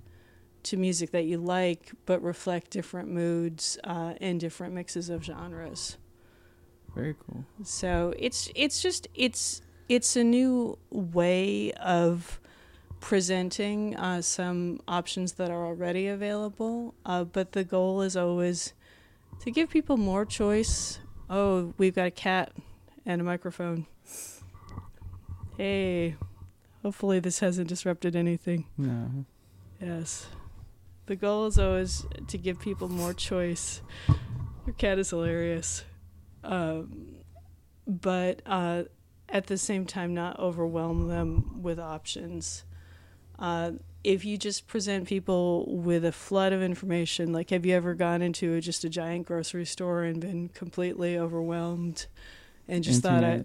to 0.63 0.77
music 0.77 1.11
that 1.11 1.25
you 1.25 1.37
like, 1.37 1.91
but 2.05 2.21
reflect 2.21 2.69
different 2.69 3.09
moods 3.09 3.79
uh, 3.83 4.13
and 4.21 4.39
different 4.39 4.73
mixes 4.73 5.09
of 5.09 5.23
genres. 5.23 5.97
Very 6.95 7.15
cool. 7.25 7.45
So 7.63 8.13
it's 8.19 8.51
it's 8.53 8.81
just 8.81 9.07
it's 9.15 9.61
it's 9.87 10.15
a 10.15 10.23
new 10.23 10.77
way 10.89 11.71
of 11.73 12.39
presenting 12.99 13.95
uh, 13.95 14.21
some 14.21 14.79
options 14.87 15.33
that 15.33 15.49
are 15.49 15.65
already 15.65 16.07
available, 16.07 16.93
uh, 17.05 17.23
but 17.23 17.53
the 17.53 17.63
goal 17.63 18.01
is 18.01 18.15
always 18.15 18.73
to 19.41 19.51
give 19.51 19.69
people 19.69 19.97
more 19.97 20.25
choice. 20.25 20.99
Oh, 21.29 21.73
we've 21.77 21.95
got 21.95 22.07
a 22.07 22.11
cat 22.11 22.51
and 23.05 23.21
a 23.21 23.23
microphone. 23.23 23.87
Hey, 25.57 26.15
hopefully 26.83 27.19
this 27.19 27.39
hasn't 27.39 27.67
disrupted 27.67 28.15
anything. 28.15 28.65
No. 28.77 29.25
Yes. 29.79 30.27
The 31.07 31.15
goal 31.15 31.47
is 31.47 31.57
always 31.57 32.05
to 32.27 32.37
give 32.37 32.59
people 32.59 32.87
more 32.87 33.13
choice. 33.13 33.81
Your 34.65 34.75
cat 34.75 34.99
is 34.99 35.09
hilarious. 35.09 35.83
Um, 36.43 37.15
but 37.87 38.41
uh, 38.45 38.83
at 39.27 39.47
the 39.47 39.57
same 39.57 39.85
time, 39.85 40.13
not 40.13 40.39
overwhelm 40.39 41.07
them 41.07 41.61
with 41.63 41.79
options. 41.79 42.63
Uh, 43.39 43.71
if 44.03 44.25
you 44.25 44.37
just 44.37 44.67
present 44.67 45.07
people 45.07 45.65
with 45.67 46.03
a 46.05 46.11
flood 46.11 46.53
of 46.53 46.61
information, 46.61 47.31
like 47.31 47.49
have 47.51 47.65
you 47.65 47.75
ever 47.75 47.93
gone 47.93 48.21
into 48.21 48.53
a, 48.55 48.61
just 48.61 48.83
a 48.83 48.89
giant 48.89 49.27
grocery 49.27 49.65
store 49.65 50.03
and 50.03 50.19
been 50.19 50.49
completely 50.49 51.17
overwhelmed 51.17 52.07
and 52.67 52.83
just 52.83 53.03
thought, 53.03 53.23
I, 53.23 53.43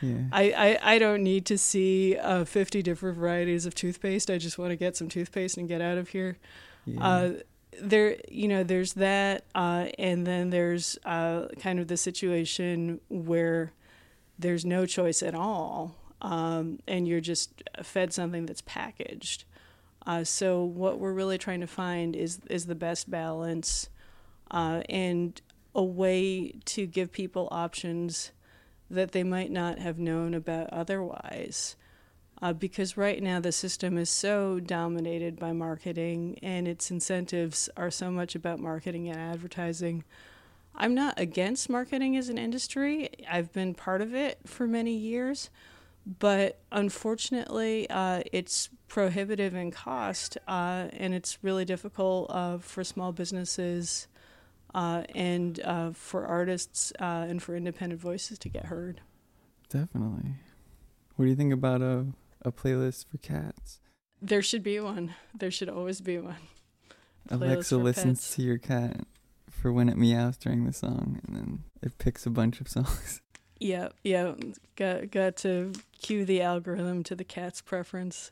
Yeah. 0.00 0.18
I, 0.30 0.42
I, 0.82 0.94
I 0.94 0.98
don't 0.98 1.22
need 1.22 1.46
to 1.46 1.58
see 1.58 2.16
uh, 2.16 2.44
50 2.44 2.82
different 2.82 3.16
varieties 3.16 3.66
of 3.66 3.74
toothpaste. 3.74 4.30
I 4.30 4.38
just 4.38 4.58
want 4.58 4.70
to 4.70 4.76
get 4.76 4.96
some 4.96 5.08
toothpaste 5.08 5.56
and 5.56 5.68
get 5.68 5.80
out 5.80 5.98
of 5.98 6.08
here. 6.10 6.36
yeah. 6.84 7.06
Uh, 7.06 7.32
there, 7.78 8.16
you 8.30 8.48
know, 8.48 8.62
there's 8.62 8.94
that, 8.94 9.44
uh, 9.54 9.88
and 9.98 10.26
then 10.26 10.48
there's 10.50 10.98
uh, 11.04 11.48
kind 11.60 11.78
of 11.78 11.88
the 11.88 11.96
situation 11.96 13.00
where 13.08 13.72
there's 14.38 14.64
no 14.64 14.86
choice 14.86 15.22
at 15.22 15.34
all, 15.34 15.94
um, 16.22 16.78
and 16.86 17.06
you're 17.06 17.20
just 17.20 17.62
fed 17.82 18.12
something 18.12 18.46
that's 18.46 18.62
packaged. 18.62 19.44
Uh, 20.06 20.24
so 20.24 20.62
what 20.62 20.98
we're 20.98 21.12
really 21.12 21.38
trying 21.38 21.60
to 21.60 21.66
find 21.66 22.14
is 22.14 22.40
is 22.48 22.66
the 22.66 22.74
best 22.74 23.10
balance, 23.10 23.88
uh, 24.50 24.82
and 24.88 25.40
a 25.74 25.84
way 25.84 26.54
to 26.64 26.86
give 26.86 27.12
people 27.12 27.48
options 27.50 28.30
that 28.88 29.12
they 29.12 29.24
might 29.24 29.50
not 29.50 29.78
have 29.78 29.98
known 29.98 30.32
about 30.32 30.72
otherwise 30.72 31.76
uh, 32.42 32.52
because 32.52 32.96
right 32.96 33.22
now 33.22 33.40
the 33.40 33.52
system 33.52 33.96
is 33.96 34.10
so 34.10 34.60
dominated 34.60 35.38
by 35.38 35.52
marketing 35.52 36.38
and 36.42 36.68
its 36.68 36.90
incentives 36.90 37.68
are 37.76 37.90
so 37.90 38.10
much 38.10 38.34
about 38.34 38.60
marketing 38.60 39.08
and 39.08 39.18
advertising. 39.18 40.04
I'm 40.74 40.94
not 40.94 41.18
against 41.18 41.70
marketing 41.70 42.16
as 42.16 42.28
an 42.28 42.36
industry, 42.36 43.08
I've 43.30 43.52
been 43.52 43.74
part 43.74 44.02
of 44.02 44.14
it 44.14 44.38
for 44.44 44.66
many 44.66 44.94
years, 44.94 45.48
but 46.06 46.60
unfortunately, 46.70 47.90
uh, 47.90 48.22
it's 48.32 48.70
prohibitive 48.88 49.54
in 49.54 49.70
cost 49.72 50.38
uh, 50.46 50.86
and 50.92 51.12
it's 51.14 51.38
really 51.42 51.64
difficult 51.64 52.30
uh, 52.30 52.58
for 52.58 52.84
small 52.84 53.12
businesses. 53.12 54.06
uh, 54.74 55.02
and 55.14 55.60
uh, 55.64 55.90
for 55.92 56.26
artists 56.26 56.92
uh, 57.00 57.24
and 57.28 57.42
for 57.42 57.56
independent 57.56 58.00
voices 58.00 58.38
to 58.38 58.48
get 58.48 58.66
heard. 58.66 59.00
Definitely. 59.70 60.34
What 61.16 61.24
do 61.24 61.30
you 61.30 61.36
think 61.36 61.52
about 61.52 61.80
a 61.82 62.06
a 62.42 62.52
playlist 62.52 63.06
for 63.10 63.18
cats? 63.18 63.80
There 64.20 64.42
should 64.42 64.62
be 64.62 64.78
one. 64.78 65.14
There 65.34 65.50
should 65.50 65.68
always 65.70 66.00
be 66.00 66.18
one. 66.18 66.36
Playlist 67.28 67.42
Alexa 67.42 67.76
listens 67.78 68.20
pets. 68.20 68.36
to 68.36 68.42
your 68.42 68.58
cat 68.58 69.00
for 69.50 69.72
when 69.72 69.88
it 69.88 69.96
meows 69.96 70.36
during 70.36 70.64
the 70.66 70.72
song, 70.72 71.20
and 71.26 71.36
then 71.36 71.64
it 71.82 71.96
picks 71.98 72.26
a 72.26 72.30
bunch 72.30 72.60
of 72.60 72.68
songs. 72.76 73.20
Yeah, 73.58 73.88
yeah. 74.04 74.34
Got 74.76 75.10
got 75.10 75.36
to 75.38 75.72
cue 76.00 76.24
the 76.24 76.42
algorithm 76.42 77.02
to 77.04 77.14
the 77.14 77.24
cat's 77.24 77.60
preference. 77.62 78.30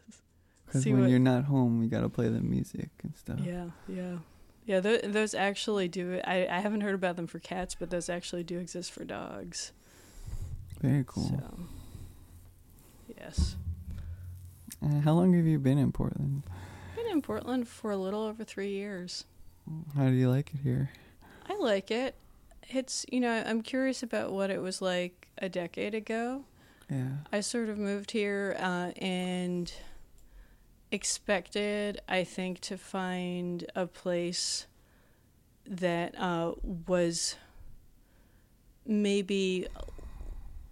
Because 0.66 0.84
when 0.86 1.00
what- 1.02 1.10
you're 1.10 1.18
not 1.18 1.44
home, 1.44 1.82
you 1.82 1.88
gotta 1.88 2.08
play 2.08 2.28
the 2.28 2.40
music 2.40 2.90
and 3.02 3.16
stuff. 3.16 3.40
Yeah, 3.42 3.66
yeah, 3.88 4.16
yeah. 4.66 4.80
Th- 4.80 5.02
those 5.04 5.34
actually 5.34 5.88
do. 5.88 6.20
I 6.24 6.46
I 6.46 6.60
haven't 6.60 6.82
heard 6.82 6.94
about 6.94 7.16
them 7.16 7.26
for 7.26 7.38
cats, 7.38 7.74
but 7.74 7.90
those 7.90 8.08
actually 8.08 8.42
do 8.44 8.58
exist 8.58 8.92
for 8.92 9.04
dogs. 9.04 9.72
Very 10.80 11.04
cool. 11.06 11.28
So, 11.28 11.60
yes, 13.18 13.56
Uh, 14.82 15.00
how 15.00 15.14
long 15.14 15.32
have 15.34 15.46
you 15.46 15.58
been 15.58 15.78
in 15.78 15.92
Portland? 15.92 16.42
been 16.96 17.06
in 17.06 17.22
Portland 17.22 17.66
for 17.68 17.90
a 17.90 17.96
little 17.96 18.22
over 18.22 18.44
three 18.44 18.70
years. 18.72 19.24
How 19.96 20.08
do 20.08 20.12
you 20.14 20.28
like 20.28 20.52
it 20.54 20.60
here? 20.62 20.90
I 21.48 21.56
like 21.56 21.90
it. 21.90 22.14
It's 22.70 23.04
you 23.10 23.20
know 23.20 23.42
I'm 23.46 23.62
curious 23.62 24.02
about 24.02 24.32
what 24.32 24.50
it 24.50 24.60
was 24.60 24.80
like 24.80 25.28
a 25.38 25.48
decade 25.48 25.94
ago. 25.94 26.44
Yeah. 26.90 27.08
I 27.32 27.40
sort 27.40 27.68
of 27.68 27.78
moved 27.78 28.10
here 28.10 28.56
uh, 28.60 28.92
and 28.98 29.72
expected, 30.90 32.00
I 32.08 32.24
think, 32.24 32.60
to 32.60 32.76
find 32.76 33.66
a 33.74 33.86
place 33.86 34.66
that 35.66 36.14
uh, 36.18 36.52
was 36.86 37.36
maybe 38.86 39.66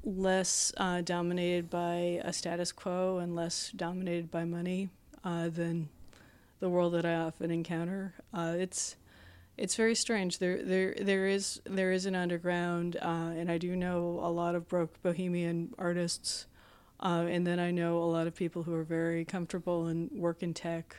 less 0.04 0.72
uh, 0.76 1.00
dominated 1.00 1.70
by 1.70 2.20
a 2.24 2.32
status 2.32 2.72
quo 2.72 3.18
and 3.18 3.34
less 3.34 3.70
dominated 3.74 4.30
by 4.30 4.44
money 4.44 4.90
uh, 5.24 5.48
than 5.48 5.88
the 6.60 6.68
world 6.68 6.94
that 6.94 7.04
I 7.04 7.14
often 7.14 7.50
encounter. 7.50 8.14
Uh, 8.34 8.54
it's 8.58 8.96
it's 9.56 9.76
very 9.76 9.94
strange. 9.94 10.38
There 10.38 10.62
there 10.62 10.94
there 11.00 11.26
is 11.26 11.60
there 11.64 11.92
is 11.92 12.06
an 12.06 12.14
underground, 12.14 12.96
uh, 13.00 13.32
and 13.36 13.50
I 13.50 13.58
do 13.58 13.76
know 13.76 14.20
a 14.22 14.30
lot 14.30 14.54
of 14.54 14.68
broke 14.68 15.00
bohemian 15.02 15.74
artists, 15.78 16.46
uh, 17.00 17.26
and 17.28 17.46
then 17.46 17.58
I 17.58 17.70
know 17.70 17.98
a 17.98 18.10
lot 18.10 18.26
of 18.26 18.34
people 18.34 18.62
who 18.62 18.74
are 18.74 18.84
very 18.84 19.24
comfortable 19.24 19.86
and 19.86 20.10
work 20.12 20.42
in 20.42 20.54
tech, 20.54 20.96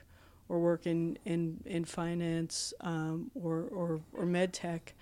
or 0.50 0.60
work 0.60 0.86
in 0.86 1.18
in 1.26 1.62
in 1.66 1.86
finance, 1.86 2.74
um, 2.82 3.32
or 3.34 3.64
or 3.72 4.02
or 4.14 4.26
med 4.26 4.54
tech, 4.54 4.94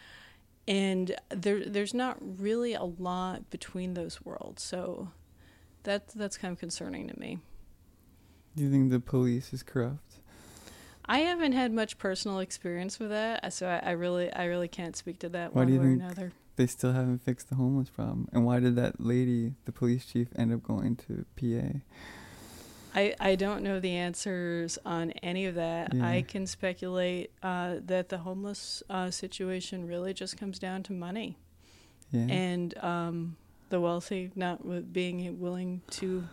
and 0.68 1.16
there 1.30 1.66
there's 1.66 1.94
not 1.94 2.18
really 2.22 2.74
a 2.74 2.84
lot 2.84 3.50
between 3.50 3.94
those 3.96 4.24
worlds. 4.24 4.64
So, 4.64 5.12
that 5.84 6.08
that's 6.10 6.38
kind 6.38 6.54
of 6.54 6.60
concerning 6.60 7.10
to 7.10 7.20
me. 7.20 7.40
Do 8.56 8.64
you 8.64 8.72
think 8.72 8.92
the 8.92 9.00
police 9.00 9.54
is 9.54 9.64
corrupt? 9.64 10.11
I 11.12 11.20
haven't 11.20 11.52
had 11.52 11.74
much 11.74 11.98
personal 11.98 12.40
experience 12.40 12.98
with 13.00 13.10
that, 13.10 13.52
so 13.54 13.68
I, 13.68 13.90
I 13.90 13.92
really 13.92 14.32
I 14.32 14.46
really 14.46 14.68
can't 14.70 14.96
speak 14.96 15.20
to 15.20 15.30
that 15.30 15.54
Why 15.54 15.62
one 15.62 15.68
do 15.68 15.74
you 15.74 15.80
way 15.80 15.86
or 15.86 15.90
think- 15.90 16.02
another. 16.04 16.32
They 16.58 16.68
still 16.68 16.92
haven't 16.94 17.20
fixed 17.24 17.50
the 17.50 17.56
homeless 17.56 17.90
problem. 17.90 18.28
And 18.34 18.46
why 18.46 18.60
did 18.60 18.76
that 18.76 19.00
lady, 19.00 19.56
the 19.66 19.72
police 19.72 20.06
chief, 20.06 20.28
end 20.36 20.54
up 20.54 20.62
going 20.64 20.96
to 21.08 21.26
PA? 21.36 21.80
I, 22.94 23.16
I 23.20 23.36
don't 23.36 23.64
know 23.64 23.80
the 23.80 23.96
answers 23.96 24.78
on 24.86 25.12
any 25.24 25.46
of 25.46 25.56
that. 25.56 25.94
Yeah. 25.94 26.06
I 26.08 26.22
can 26.24 26.46
speculate 26.46 27.32
uh, 27.42 27.76
that 27.86 28.10
the 28.10 28.20
homeless 28.20 28.84
uh, 28.90 29.12
situation 29.12 29.88
really 29.88 30.14
just 30.14 30.38
comes 30.38 30.60
down 30.60 30.84
to 30.84 30.94
money 30.94 31.38
Yeah. 32.12 32.28
and 32.30 32.78
um, 32.80 33.38
the 33.70 33.80
wealthy 33.80 34.32
not 34.36 34.62
w- 34.62 34.82
being 34.82 35.40
willing 35.40 35.82
to 35.92 36.26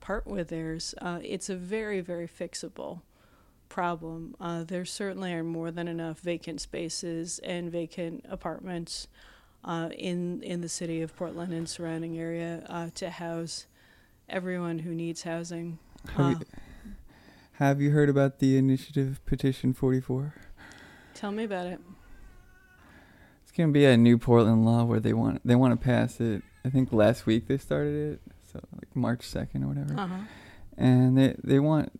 part 0.00 0.26
with 0.26 0.48
theirs. 0.48 0.92
Uh, 1.00 1.20
it's 1.22 1.48
a 1.48 1.56
very, 1.56 2.00
very 2.00 2.26
fixable 2.28 3.00
problem. 3.72 4.36
Uh, 4.38 4.62
there 4.64 4.84
certainly 4.84 5.32
are 5.32 5.42
more 5.42 5.70
than 5.70 5.88
enough 5.88 6.20
vacant 6.20 6.60
spaces 6.60 7.40
and 7.42 7.72
vacant 7.72 8.24
apartments 8.28 9.08
uh, 9.64 9.88
in 9.96 10.42
in 10.42 10.60
the 10.60 10.68
city 10.68 11.00
of 11.00 11.16
Portland 11.16 11.54
and 11.54 11.66
surrounding 11.66 12.18
area 12.18 12.64
uh, 12.68 12.90
to 12.94 13.08
house 13.08 13.66
everyone 14.28 14.80
who 14.80 14.94
needs 14.94 15.22
housing. 15.22 15.78
have, 16.16 16.20
uh, 16.20 16.28
you, 16.38 16.46
have 17.52 17.80
you 17.80 17.90
heard 17.92 18.10
about 18.10 18.40
the 18.40 18.58
initiative 18.58 19.20
petition 19.24 19.72
44? 19.72 20.34
Tell 21.14 21.32
me 21.32 21.44
about 21.44 21.66
it. 21.66 21.80
It's 23.42 23.52
gonna 23.52 23.72
be 23.72 23.86
a 23.86 23.96
new 23.96 24.18
Portland 24.18 24.66
law 24.66 24.84
where 24.84 25.00
they 25.00 25.14
want 25.14 25.40
they 25.46 25.56
want 25.56 25.72
to 25.72 25.82
pass 25.82 26.20
it. 26.20 26.42
I 26.62 26.68
think 26.68 26.92
last 26.92 27.24
week 27.24 27.48
they 27.48 27.56
started 27.56 28.12
it, 28.12 28.20
so 28.52 28.60
like 28.72 28.94
March 28.94 29.24
second 29.24 29.64
or 29.64 29.68
whatever. 29.68 29.98
Uh 29.98 30.06
huh. 30.06 30.18
and 30.76 31.16
they 31.16 31.36
they 31.42 31.58
want 31.58 31.90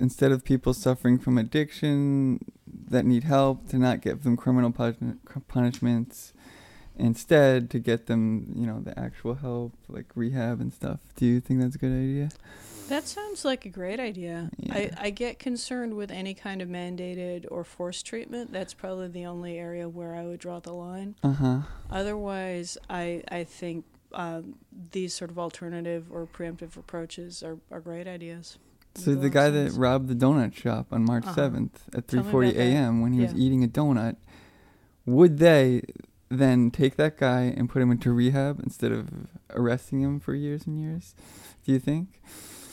instead 0.00 0.32
of 0.32 0.44
people 0.44 0.72
suffering 0.74 1.18
from 1.18 1.38
addiction 1.38 2.40
that 2.66 3.04
need 3.04 3.24
help 3.24 3.68
to 3.68 3.76
not 3.78 4.00
give 4.00 4.22
them 4.24 4.36
criminal 4.36 4.70
pun- 4.72 5.20
punishments 5.48 6.32
instead 6.96 7.70
to 7.70 7.78
get 7.78 8.06
them 8.06 8.52
you 8.54 8.66
know 8.66 8.80
the 8.80 8.98
actual 8.98 9.34
help 9.36 9.72
like 9.88 10.06
rehab 10.14 10.60
and 10.60 10.72
stuff 10.72 11.00
do 11.16 11.24
you 11.26 11.40
think 11.40 11.60
that's 11.60 11.74
a 11.76 11.78
good 11.78 11.92
idea 11.92 12.28
That 12.88 13.06
sounds 13.06 13.44
like 13.44 13.64
a 13.66 13.68
great 13.68 14.00
idea. 14.00 14.50
Yeah. 14.58 14.74
I, 14.74 14.90
I 15.06 15.10
get 15.10 15.38
concerned 15.38 15.94
with 15.94 16.10
any 16.10 16.34
kind 16.34 16.60
of 16.60 16.68
mandated 16.68 17.46
or 17.48 17.62
forced 17.62 18.04
treatment. 18.04 18.50
That's 18.52 18.74
probably 18.74 19.06
the 19.06 19.26
only 19.26 19.58
area 19.60 19.88
where 19.88 20.16
I 20.16 20.24
would 20.26 20.40
draw 20.40 20.58
the 20.58 20.72
line. 20.72 21.14
uh-huh 21.22 21.60
Otherwise, 21.88 22.76
I 22.88 23.22
I 23.30 23.44
think 23.44 23.84
um, 24.12 24.56
these 24.90 25.14
sort 25.14 25.30
of 25.30 25.38
alternative 25.38 26.10
or 26.10 26.26
preemptive 26.26 26.76
approaches 26.76 27.44
are, 27.44 27.58
are 27.70 27.78
great 27.80 28.08
ideas. 28.08 28.58
So 29.04 29.14
the 29.14 29.30
guy 29.30 29.50
that 29.50 29.72
robbed 29.72 30.08
the 30.08 30.14
donut 30.14 30.54
shop 30.54 30.86
on 30.92 31.04
march 31.04 31.24
Uh-huh. 31.26 31.48
7th 31.50 31.70
at 31.94 32.06
3:40 32.06 32.54
a.m 32.56 33.00
when 33.00 33.12
he 33.12 33.20
was 33.20 33.34
eating 33.34 33.64
a 33.64 33.68
donut 33.68 34.16
would 35.06 35.38
they 35.38 35.82
then 36.28 36.70
take 36.70 36.96
that 36.96 37.16
guy 37.16 37.42
and 37.56 37.68
put 37.68 37.82
him 37.82 37.90
into 37.90 38.12
rehab 38.12 38.60
instead 38.62 38.92
of 38.92 39.08
arresting 39.50 40.00
him 40.00 40.20
for 40.20 40.34
years 40.34 40.66
and 40.66 40.80
years 40.80 41.14
do 41.64 41.72
you 41.72 41.78
think? 41.78 42.22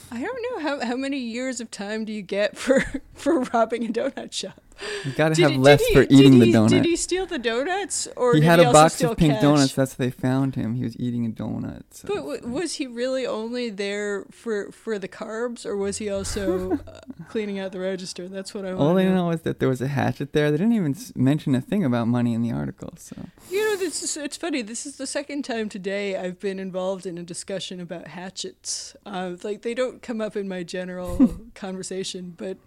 I 0.10 0.22
don't 0.22 0.42
know. 0.50 0.60
How, 0.62 0.86
how 0.86 0.96
many 0.96 1.18
years 1.18 1.60
of 1.60 1.70
time 1.70 2.06
do 2.06 2.14
you 2.14 2.22
get 2.22 2.56
for, 2.58 2.80
for 3.14 3.42
robbing 3.42 3.86
a 3.86 3.92
donut 3.92 4.32
shop? 4.32 4.62
You 5.06 5.12
gotta 5.14 5.36
Did 5.36 5.42
have 5.44 5.52
he- 5.52 5.58
less 5.58 5.80
did 5.80 5.88
he- 5.88 5.94
for 5.94 6.02
eating 6.10 6.32
did 6.34 6.42
the 6.42 6.46
he- 6.46 6.54
donut 6.54 6.70
Did 6.70 6.86
he 6.86 6.96
steal 6.96 7.26
the 7.26 7.40
donuts, 7.40 8.08
or 8.16 8.36
he 8.36 8.42
had 8.42 8.60
he 8.60 8.66
a 8.66 8.72
box 8.72 9.02
of 9.04 9.18
pink 9.18 9.34
cash? 9.34 9.42
donuts. 9.42 9.74
That's 9.74 9.94
how 9.94 9.98
they 10.04 10.12
found 10.12 10.56
him. 10.56 10.76
He 10.76 10.84
was 10.84 10.98
eating 11.00 11.26
a 11.26 11.30
donut. 11.30 11.84
so- 11.92 12.08
But 12.08 12.16
w- 12.18 12.48
was 12.48 12.76
he 12.76 12.88
really 12.88 13.26
only 13.26 13.70
there 13.70 14.26
for 14.32 14.72
for 14.72 14.98
the 15.00 15.08
carbs, 15.08 15.66
or 15.66 15.76
was 15.78 15.98
he 15.98 16.10
also 16.10 16.74
uh, 16.74 17.00
cleaning 17.30 17.60
out 17.60 17.72
the 17.72 17.80
register? 17.80 18.28
That's 18.28 18.54
what 18.54 18.66
I 18.66 18.72
all 18.72 18.94
they 18.96 19.06
know. 19.06 19.16
know 19.16 19.32
is 19.32 19.42
that 19.42 19.60
there 19.60 19.70
was 19.70 19.82
a 19.82 19.88
hatchet 19.88 20.34
there. 20.34 20.52
They 20.52 20.58
didn't 20.58 20.74
even 20.74 20.96
mention 21.16 21.56
a 21.56 21.62
thing 21.62 21.84
about 21.84 22.08
money 22.08 22.34
in 22.34 22.42
the 22.42 22.52
article. 22.52 22.94
So 22.98 23.16
You 23.52 23.64
know, 23.66 23.76
this 23.78 24.04
is, 24.04 24.16
it's 24.18 24.38
funny. 24.38 24.62
This 24.62 24.86
is 24.86 24.98
the 24.98 25.08
second 25.08 25.44
time 25.44 25.70
today 25.70 26.16
I've 26.18 26.40
been 26.40 26.60
involved 26.60 27.06
in 27.06 27.18
a 27.18 27.24
discussion 27.24 27.80
about 27.80 28.08
hatchets. 28.08 28.96
Uh, 29.06 29.36
like 29.44 29.62
they 29.62 29.74
don't 29.74 30.02
come 30.02 30.22
up 30.22 30.36
in 30.36 30.48
my 30.48 30.64
general 30.64 31.36
conversation, 31.56 32.34
but 32.38 32.58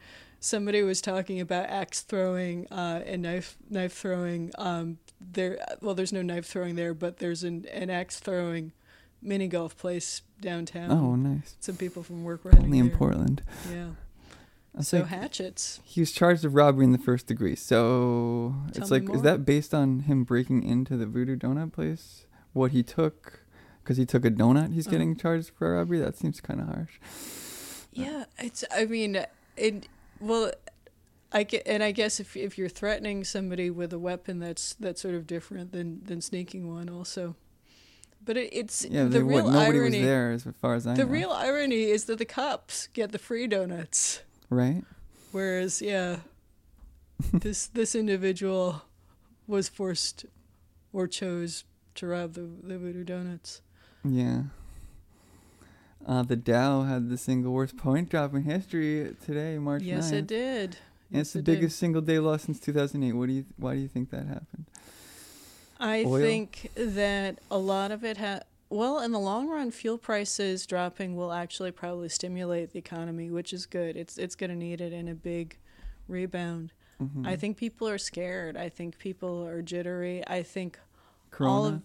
somebody 0.41 0.83
was 0.83 1.01
talking 1.01 1.41
about 1.41 1.67
axe 1.69 2.01
throwing 2.01 2.67
uh, 2.73 3.03
and 3.07 3.23
knife 3.23 3.57
knife 3.69 3.93
throwing. 3.93 4.51
Um, 4.59 4.99
there, 5.21 5.59
well, 5.81 5.95
there's 5.95 6.13
no 6.13 6.23
knife 6.23 6.47
throwing 6.47 6.77
there, 6.77 6.95
but 6.95 7.19
there's 7.19 7.45
an, 7.45 7.67
an 7.73 7.91
axe 7.91 8.19
throwing 8.19 8.73
mini 9.23 9.49
golf 9.49 9.77
place 9.77 10.23
downtown. 10.41 10.91
oh, 10.91 11.15
nice. 11.15 11.55
Some 11.61 11.77
people 11.77 12.03
from 12.03 12.25
work 12.25 12.45
were 12.45 12.55
Only 12.57 12.79
in 12.79 12.89
there. 12.89 12.97
Portland. 12.97 13.43
Yeah. 13.71 13.91
So 14.81 14.99
think 14.99 15.09
hatchets. 15.09 15.81
he 15.85 16.01
was 16.01 16.13
charged 16.13 16.45
of 16.45 16.55
robbery 16.55 16.85
in 16.85 16.93
the 16.93 16.99
first 16.99 17.27
degree. 17.27 17.57
So 17.57 18.55
Tell 18.73 18.83
it's 18.83 18.91
like, 18.91 19.03
more. 19.05 19.17
is 19.17 19.23
that 19.23 19.45
based 19.45 19.75
on 19.75 20.01
him 20.01 20.23
breaking 20.25 20.63
into 20.63 20.97
the 20.97 21.07
Voodoo 21.07 21.37
Donut 21.37 21.73
place? 21.73 22.25
What 22.53 22.71
he 22.71 22.83
took? 22.85 23.41
Because 23.83 23.97
he 23.97 24.07
took 24.07 24.25
a 24.25 24.31
donut, 24.31 24.73
he's 24.73 24.87
Uh-huh. 24.87 24.93
getting 24.93 25.17
charged 25.17 25.51
for 25.59 25.75
robbery. 25.75 25.99
That 25.99 26.17
seems 26.17 26.41
kind 26.41 26.61
of 26.61 26.69
harsh. 26.69 26.99
Yeah, 27.93 28.25
it's. 28.39 28.65
I 28.75 28.85
mean, 28.85 29.19
it. 29.57 29.89
Well, 30.21 30.53
I 31.33 31.45
get, 31.45 31.63
and 31.67 31.83
I 31.83 31.93
guess 31.93 32.21
if 32.21 32.37
if 32.37 32.59
you're 32.59 32.69
threatening 32.69 33.25
somebody 33.25 33.71
with 33.71 33.93
a 33.93 33.99
weapon, 33.99 34.39
that's 34.39 34.75
that's 34.75 35.01
sort 35.01 35.15
of 35.15 35.27
different 35.27 35.73
than 35.73 36.05
than 36.05 36.21
sneaking 36.21 36.69
one, 36.69 36.89
also. 36.89 37.37
But 38.25 38.37
it, 38.37 38.51
it's 38.53 38.85
Yeah, 38.85 39.05
the 39.05 39.25
real 39.25 39.45
what, 39.45 39.53
nobody 39.53 39.79
irony. 39.79 39.99
was 39.99 40.07
there 40.07 40.31
as 40.33 40.47
far 40.61 40.75
as 40.75 40.87
I 40.87 40.95
The 40.95 41.05
know. 41.05 41.11
real 41.11 41.31
irony 41.31 41.85
is 41.85 42.05
that 42.05 42.19
the 42.19 42.25
cops 42.27 42.89
get 42.89 43.13
the 43.13 43.19
free 43.19 43.47
donuts, 43.47 44.21
right? 44.51 44.85
whereas 45.33 45.81
yeah, 45.81 46.17
this 47.33 47.67
this 47.67 47.95
individual 47.95 48.83
was 49.47 49.69
forced 49.69 50.27
or 50.93 51.07
chose 51.07 51.65
to 51.95 52.07
rob 52.09 52.35
the 52.35 52.43
the 52.63 52.77
voodoo 52.79 53.05
donuts. 53.05 53.63
Yeah. 54.05 54.43
Uh, 56.07 56.23
the 56.23 56.37
Dow 56.37 56.83
had 56.83 57.09
the 57.11 57.19
single 57.19 57.53
worst 57.53 57.77
point 57.77 58.09
drop 58.09 58.35
in 58.35 58.43
history 58.43 59.15
today, 59.25 59.59
March 59.59 59.83
yes, 59.83 60.11
9th. 60.11 60.15
it 60.15 60.27
did. 60.27 60.77
And 61.13 61.21
it's 61.21 61.33
the 61.33 61.41
it 61.41 61.45
did. 61.45 61.55
biggest 61.57 61.79
single 61.79 62.01
day 62.01 62.19
loss 62.19 62.43
since 62.45 62.59
2008. 62.61 63.13
What 63.13 63.27
do 63.27 63.33
you? 63.35 63.45
Why 63.57 63.75
do 63.75 63.81
you 63.81 63.89
think 63.89 64.11
that 64.11 64.27
happened? 64.27 64.67
I 65.79 66.05
Oil? 66.05 66.21
think 66.21 66.71
that 66.75 67.39
a 67.51 67.59
lot 67.59 67.91
of 67.91 68.05
it 68.05 68.17
ha 68.19 68.41
well, 68.73 69.01
in 69.01 69.11
the 69.11 69.19
long 69.19 69.49
run, 69.49 69.73
fuel 69.73 69.99
prices 69.99 70.65
dropping 70.65 71.17
will 71.17 71.33
actually 71.33 71.73
probably 71.73 72.09
stimulate 72.09 72.73
the 72.73 72.79
economy, 72.79 73.29
which 73.29 73.53
is 73.53 73.67
good. 73.67 73.97
It's 73.97 74.17
it's 74.17 74.37
going 74.37 74.51
to 74.51 74.57
need 74.57 74.81
it 74.81 74.93
in 74.93 75.09
a 75.09 75.15
big 75.15 75.57
rebound. 76.09 76.73
Mhm. 77.03 77.27
I 77.27 77.35
think 77.37 77.57
people 77.57 77.89
are 77.89 77.99
scared. 77.99 78.57
I 78.57 78.69
think 78.69 78.99
people 78.99 79.45
are 79.47 79.61
jittery. 79.63 80.23
I 80.29 80.43
think 80.43 80.79
Corona. 81.31 81.53
all 81.53 81.67
of 81.67 81.83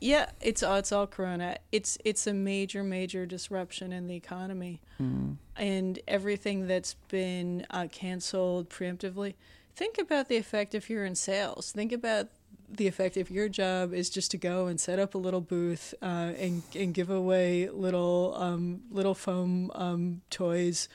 yeah, 0.00 0.30
it's 0.40 0.62
all 0.62 0.76
it's 0.76 0.92
all 0.92 1.06
corona. 1.06 1.58
It's 1.72 1.98
it's 2.04 2.26
a 2.26 2.34
major 2.34 2.82
major 2.82 3.26
disruption 3.26 3.92
in 3.92 4.06
the 4.06 4.16
economy. 4.16 4.80
Mm. 5.00 5.36
and 5.56 6.00
everything 6.08 6.66
that's 6.66 6.94
been 7.08 7.64
uh, 7.70 7.86
canceled 7.90 8.68
preemptively. 8.68 9.34
Think 9.76 9.96
about 9.96 10.28
the 10.28 10.36
effect 10.36 10.74
if 10.74 10.90
you're 10.90 11.04
in 11.04 11.14
sales. 11.14 11.70
Think 11.70 11.92
about 11.92 12.28
the 12.68 12.88
effect 12.88 13.16
if 13.16 13.30
your 13.30 13.48
job 13.48 13.94
is 13.94 14.10
just 14.10 14.30
to 14.32 14.36
go 14.36 14.66
and 14.66 14.80
set 14.80 14.98
up 14.98 15.14
a 15.14 15.18
little 15.18 15.40
booth 15.40 15.94
uh, 16.02 16.32
and 16.36 16.62
and 16.74 16.92
give 16.92 17.10
away 17.10 17.68
little 17.70 18.34
um, 18.36 18.82
little 18.90 19.14
foam 19.14 19.70
um, 19.74 20.20
toys 20.30 20.88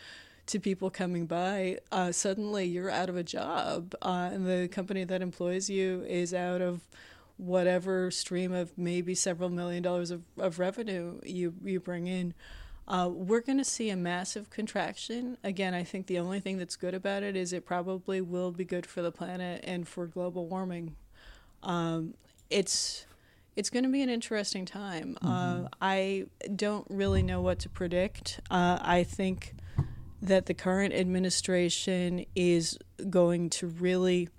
to 0.47 0.59
people 0.59 0.89
coming 0.89 1.25
by. 1.25 1.79
Uh, 1.91 2.11
suddenly, 2.11 2.65
you're 2.65 2.91
out 2.91 3.07
of 3.07 3.15
a 3.15 3.23
job, 3.23 3.95
uh, 4.01 4.29
and 4.33 4.45
the 4.45 4.67
company 4.67 5.05
that 5.05 5.21
employs 5.21 5.69
you 5.69 6.03
is 6.07 6.33
out 6.33 6.61
of 6.61 6.81
whatever 7.37 8.11
stream 8.11 8.53
of 8.53 8.77
maybe 8.77 9.15
several 9.15 9.49
million 9.49 9.83
dollars 9.83 10.11
of, 10.11 10.23
of 10.37 10.59
revenue 10.59 11.19
you 11.23 11.53
you 11.63 11.79
bring 11.79 12.07
in. 12.07 12.33
Uh, 12.85 13.09
we're 13.11 13.39
going 13.39 13.57
to 13.57 13.63
see 13.63 13.89
a 13.89 13.95
massive 13.95 14.49
contraction. 14.49 15.37
Again, 15.43 15.73
I 15.73 15.83
think 15.83 16.07
the 16.07 16.19
only 16.19 16.41
thing 16.41 16.57
that's 16.57 16.75
good 16.75 16.93
about 16.93 17.23
it 17.23 17.35
is 17.35 17.53
it 17.53 17.65
probably 17.65 18.19
will 18.19 18.51
be 18.51 18.65
good 18.65 18.85
for 18.85 19.01
the 19.01 19.11
planet 19.11 19.63
and 19.65 19.87
for 19.87 20.05
global 20.05 20.47
warming. 20.47 20.95
Um, 21.63 22.15
it's 22.49 23.05
it's 23.55 23.69
going 23.69 23.83
to 23.83 23.89
be 23.89 24.01
an 24.01 24.09
interesting 24.09 24.65
time. 24.65 25.17
Uh, 25.21 25.67
I 25.79 26.25
don't 26.55 26.85
really 26.89 27.21
know 27.21 27.41
what 27.41 27.59
to 27.59 27.69
predict. 27.69 28.39
Uh, 28.49 28.79
I 28.81 29.03
think 29.03 29.53
that 30.21 30.47
the 30.47 30.53
current 30.53 30.93
administration 30.93 32.25
is 32.35 32.79
going 33.09 33.49
to 33.51 33.67
really 33.67 34.29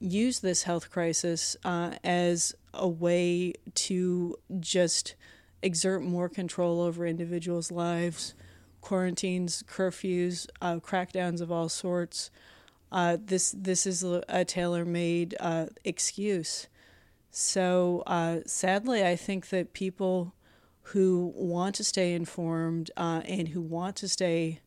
use 0.00 0.40
this 0.40 0.64
health 0.64 0.90
crisis 0.90 1.56
uh, 1.64 1.92
as 2.02 2.54
a 2.72 2.88
way 2.88 3.52
to 3.74 4.36
just 4.58 5.14
exert 5.62 6.02
more 6.02 6.28
control 6.28 6.80
over 6.80 7.06
individuals' 7.06 7.70
lives, 7.70 8.34
quarantines, 8.80 9.62
curfews, 9.68 10.48
uh, 10.62 10.76
crackdowns 10.76 11.40
of 11.40 11.52
all 11.52 11.68
sorts. 11.68 12.30
Uh, 12.90 13.16
this 13.24 13.54
this 13.56 13.86
is 13.86 14.02
a, 14.02 14.44
tailor-made 14.44 15.36
uh, 15.38 15.66
excuse. 15.84 16.66
So 17.30 18.02
uh, 18.06 18.40
sadly, 18.46 19.06
I 19.06 19.14
think 19.14 19.50
that 19.50 19.74
people 19.74 20.34
who 20.82 21.32
want 21.36 21.76
to 21.76 21.84
stay 21.84 22.14
informed 22.14 22.90
uh, 22.96 23.22
and 23.26 23.48
who 23.48 23.60
want 23.60 23.94
to 23.96 24.08
stay 24.08 24.60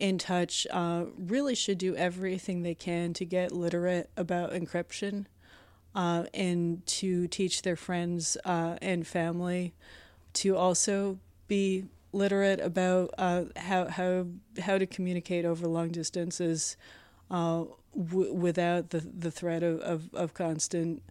in 0.00 0.18
touch 0.18 0.66
uh, 0.70 1.04
really 1.18 1.54
should 1.54 1.78
do 1.78 1.94
everything 1.96 2.62
they 2.62 2.74
can 2.74 3.12
to 3.14 3.24
get 3.24 3.52
literate 3.52 4.10
about 4.16 4.52
encryption 4.52 5.26
uh, 5.94 6.24
and 6.32 6.84
to 6.86 7.26
teach 7.28 7.62
their 7.62 7.76
friends 7.76 8.36
uh, 8.44 8.76
and 8.80 9.06
family 9.06 9.74
to 10.32 10.56
also 10.56 11.18
be 11.48 11.84
literate 12.12 12.60
about 12.60 13.10
uh, 13.18 13.44
how 13.56 13.86
how 13.86 14.26
how 14.60 14.78
to 14.78 14.86
communicate 14.86 15.44
over 15.44 15.66
long 15.66 15.88
distances 15.88 16.76
uh, 17.30 17.64
w- 17.96 18.32
without 18.32 18.90
the 18.90 19.00
the 19.00 19.30
threat 19.30 19.62
of, 19.62 19.80
of, 19.80 20.14
of 20.14 20.34
constant 20.34 21.02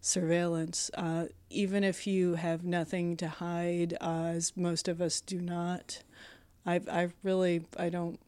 surveillance. 0.00 0.90
Uh, 0.94 1.26
even 1.50 1.84
if 1.84 2.06
you 2.06 2.34
have 2.34 2.64
nothing 2.64 3.16
to 3.16 3.28
hide, 3.28 3.96
as 4.00 4.56
most 4.56 4.88
of 4.88 5.00
us 5.00 5.20
do 5.20 5.40
not, 5.40 6.02
I've 6.66 6.88
I've 6.88 7.14
really 7.22 7.64
I 7.78 7.88
don't. 7.88 8.18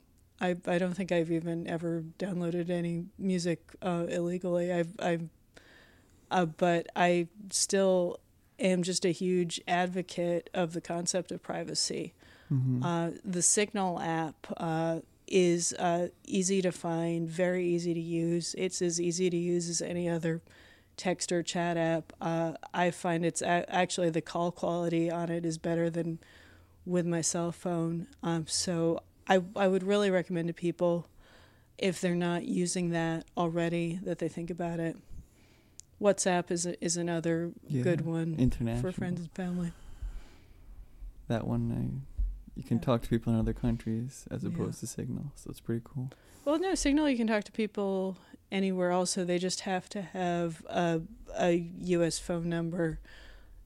I, 0.45 0.57
I 0.67 0.79
don't 0.79 0.95
think 0.95 1.11
I've 1.13 1.31
even 1.31 1.67
ever 1.69 2.05
downloaded 2.19 2.71
any 2.71 3.05
music 3.19 3.61
uh, 3.83 4.07
illegally. 4.09 4.73
I've 4.73 4.95
I've 4.99 5.29
uh, 6.31 6.47
but 6.47 6.87
I 6.97 7.29
still 7.51 8.19
am 8.59 8.83
just 8.83 9.05
a 9.05 9.11
huge 9.11 9.61
advocate 9.69 10.51
of 10.55 10.73
the 10.73 10.81
concept 10.81 11.33
of 11.33 11.43
privacy. 11.43 12.15
Mhm. 12.53 12.85
Uh, 12.85 13.11
the 13.25 13.43
Signal 13.43 14.01
app 14.01 14.47
uh, 14.57 15.01
is 15.27 15.73
uh, 15.79 16.09
easy 16.27 16.61
to 16.63 16.73
find, 16.73 17.29
very 17.29 17.67
easy 17.67 17.95
to 17.95 18.01
use. 18.01 18.55
It's 18.59 18.83
as 18.83 19.01
easy 19.01 19.31
to 19.31 19.37
use 19.37 19.69
as 19.69 19.81
any 19.81 20.09
other 20.09 20.43
text 20.97 21.33
or 21.33 21.43
chat 21.43 21.77
app. 21.77 22.13
Uh, 22.21 22.53
I 22.73 22.91
find 22.91 23.25
it's 23.25 23.43
a- 23.43 23.65
actually 23.69 24.11
the 24.11 24.21
call 24.21 24.53
quality 24.53 25.11
on 25.11 25.31
it 25.31 25.45
is 25.45 25.59
better 25.59 25.89
than 25.91 26.19
with 26.87 27.07
my 27.07 27.23
cell 27.23 27.51
phone. 27.53 28.07
Um, 28.23 28.47
so 28.47 29.01
I 29.29 29.43
I 29.57 29.69
would 29.69 29.83
really 29.83 30.11
recommend 30.11 30.49
to 30.49 30.55
people 30.55 31.07
if 31.79 32.01
they're 32.01 32.15
not 32.15 32.45
using 32.45 32.91
that 32.91 33.25
already 33.37 33.99
that 34.05 34.19
they 34.19 34.29
think 34.29 34.51
about 34.51 34.79
it. 34.81 34.97
WhatsApp 36.01 36.51
is 36.51 36.67
a, 36.67 36.85
is 36.85 36.97
another 36.97 37.53
Yeah. 37.69 37.83
good 37.83 38.03
one 38.03 38.35
International. 38.39 38.83
for 38.93 38.97
friends 38.97 39.21
and 39.21 39.31
family. 39.33 39.73
That 41.29 41.47
one, 41.47 41.73
I, 41.73 42.13
you 42.57 42.63
can 42.63 42.77
Yeah. 42.79 42.83
talk 42.85 43.03
to 43.03 43.09
people 43.09 43.33
in 43.33 43.39
other 43.39 43.53
countries 43.55 44.27
as 44.31 44.43
Yeah. 44.43 44.51
opposed 44.51 44.81
to 44.81 44.87
Signal, 44.87 45.33
so 45.37 45.51
it's 45.51 45.61
pretty 45.61 45.83
cool. 45.85 46.11
Well, 46.45 46.59
no, 46.59 46.75
Signal 46.75 47.09
you 47.09 47.17
can 47.17 47.27
talk 47.27 47.45
to 47.45 47.53
people 47.53 48.19
anywhere. 48.53 48.93
Also, 48.93 49.25
they 49.25 49.39
just 49.39 49.61
have 49.61 49.89
to 49.91 50.03
have 50.03 50.65
a 50.69 51.03
a 51.37 51.53
U.S. 51.97 52.19
phone 52.19 52.49
number 52.49 53.01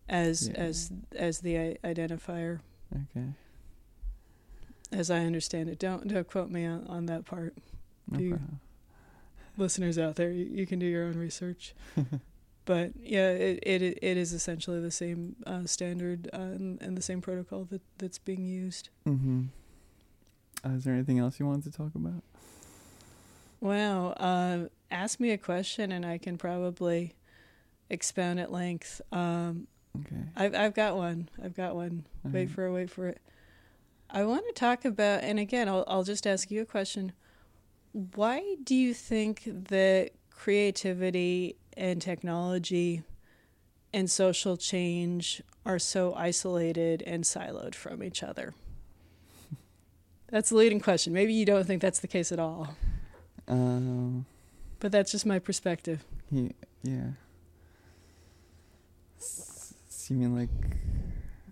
as 0.08 0.48
Yeah. 0.48 0.54
as 0.54 0.92
as 1.16 1.40
the 1.40 1.76
identifier, 1.82 2.60
Okay, 2.94 3.26
as 4.92 5.10
I 5.10 5.20
understand 5.20 5.68
it. 5.68 5.78
Don't 5.78 6.08
don't 6.08 6.28
quote 6.28 6.50
me 6.50 6.64
on, 6.64 6.84
on 6.86 7.06
that 7.06 7.24
part. 7.24 7.54
no 8.10 8.18
you- 8.18 8.40
Listeners 9.56 9.98
out 9.98 10.14
there, 10.14 10.30
you, 10.30 10.44
you 10.44 10.66
can 10.66 10.78
do 10.78 10.86
your 10.86 11.04
own 11.06 11.18
research. 11.18 11.74
but 12.64 12.92
yeah, 12.96 13.30
it, 13.30 13.58
it 13.66 13.82
it 13.82 14.16
is 14.16 14.32
essentially 14.32 14.80
the 14.80 14.90
same 14.92 15.34
uh, 15.48 15.64
standard 15.66 16.30
uh, 16.32 16.36
and, 16.36 16.80
and 16.80 16.96
the 16.96 17.02
same 17.02 17.20
protocol 17.20 17.64
that 17.70 17.82
that's 17.98 18.18
being 18.18 18.44
used. 18.44 18.88
Mm-hmm. 19.04 19.46
Uh, 20.64 20.74
is 20.76 20.84
there 20.84 20.94
anything 20.94 21.18
else 21.18 21.40
you 21.40 21.46
wanted 21.46 21.72
to 21.72 21.76
talk 21.76 21.94
about? 21.96 22.22
Wow. 23.60 24.10
Uh, 24.12 24.68
ask 24.92 25.18
me 25.18 25.30
a 25.32 25.38
question 25.38 25.90
and 25.90 26.06
I 26.06 26.18
can 26.18 26.38
probably 26.38 27.14
expound 27.90 28.38
at 28.40 28.52
length. 28.52 29.00
Um, 29.12 29.66
Okay. 30.00 30.22
I've 30.36 30.54
I've 30.54 30.74
got 30.74 30.96
one. 30.96 31.28
I've 31.42 31.56
got 31.56 31.74
one. 31.74 32.04
Wait 32.22 32.50
for 32.50 32.66
it. 32.66 32.72
Wait 32.72 32.88
for 32.90 33.08
it. 33.08 33.20
I 34.10 34.24
want 34.24 34.46
to 34.46 34.52
talk 34.52 34.84
about, 34.84 35.22
and 35.22 35.38
again, 35.38 35.68
I'll 35.68 35.84
I'll 35.86 36.02
just 36.04 36.26
ask 36.26 36.50
you 36.50 36.62
a 36.62 36.66
question. 36.66 37.12
Why 38.14 38.56
do 38.62 38.74
you 38.74 38.94
think 38.94 39.42
that 39.46 40.10
creativity 40.30 41.56
and 41.76 42.00
technology 42.00 43.02
and 43.92 44.10
social 44.10 44.56
change 44.56 45.42
are 45.66 45.78
so 45.78 46.14
isolated 46.14 47.02
and 47.06 47.24
siloed 47.24 47.74
from 47.74 48.02
each 48.02 48.22
other? 48.22 48.54
That's 50.28 50.50
the 50.50 50.56
leading 50.56 50.80
question. 50.80 51.12
Maybe 51.12 51.32
you 51.34 51.44
don't 51.46 51.66
think 51.66 51.80
that's 51.82 52.00
the 52.00 52.08
case 52.08 52.32
at 52.32 52.38
all, 52.38 52.76
Um. 53.46 54.26
but 54.80 54.92
that's 54.92 55.10
just 55.12 55.24
my 55.26 55.38
perspective. 55.38 56.04
Yeah. 56.30 56.48
S- 59.18 59.74
s- 59.88 60.10
you 60.10 60.16
mean 60.16 60.36
like 60.36 60.50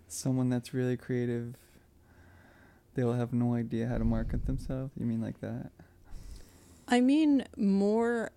someone 0.08 0.48
that's 0.50 0.72
really 0.74 0.96
creative? 0.98 1.54
They'll 2.96 3.12
have 3.12 3.34
no 3.34 3.54
idea 3.54 3.86
how 3.86 3.98
to 3.98 4.04
market 4.04 4.46
themselves. 4.46 4.90
You 4.98 5.04
mean 5.04 5.20
like 5.20 5.38
that? 5.42 5.70
I 6.88 7.00
mean 7.02 7.44
more 7.56 8.30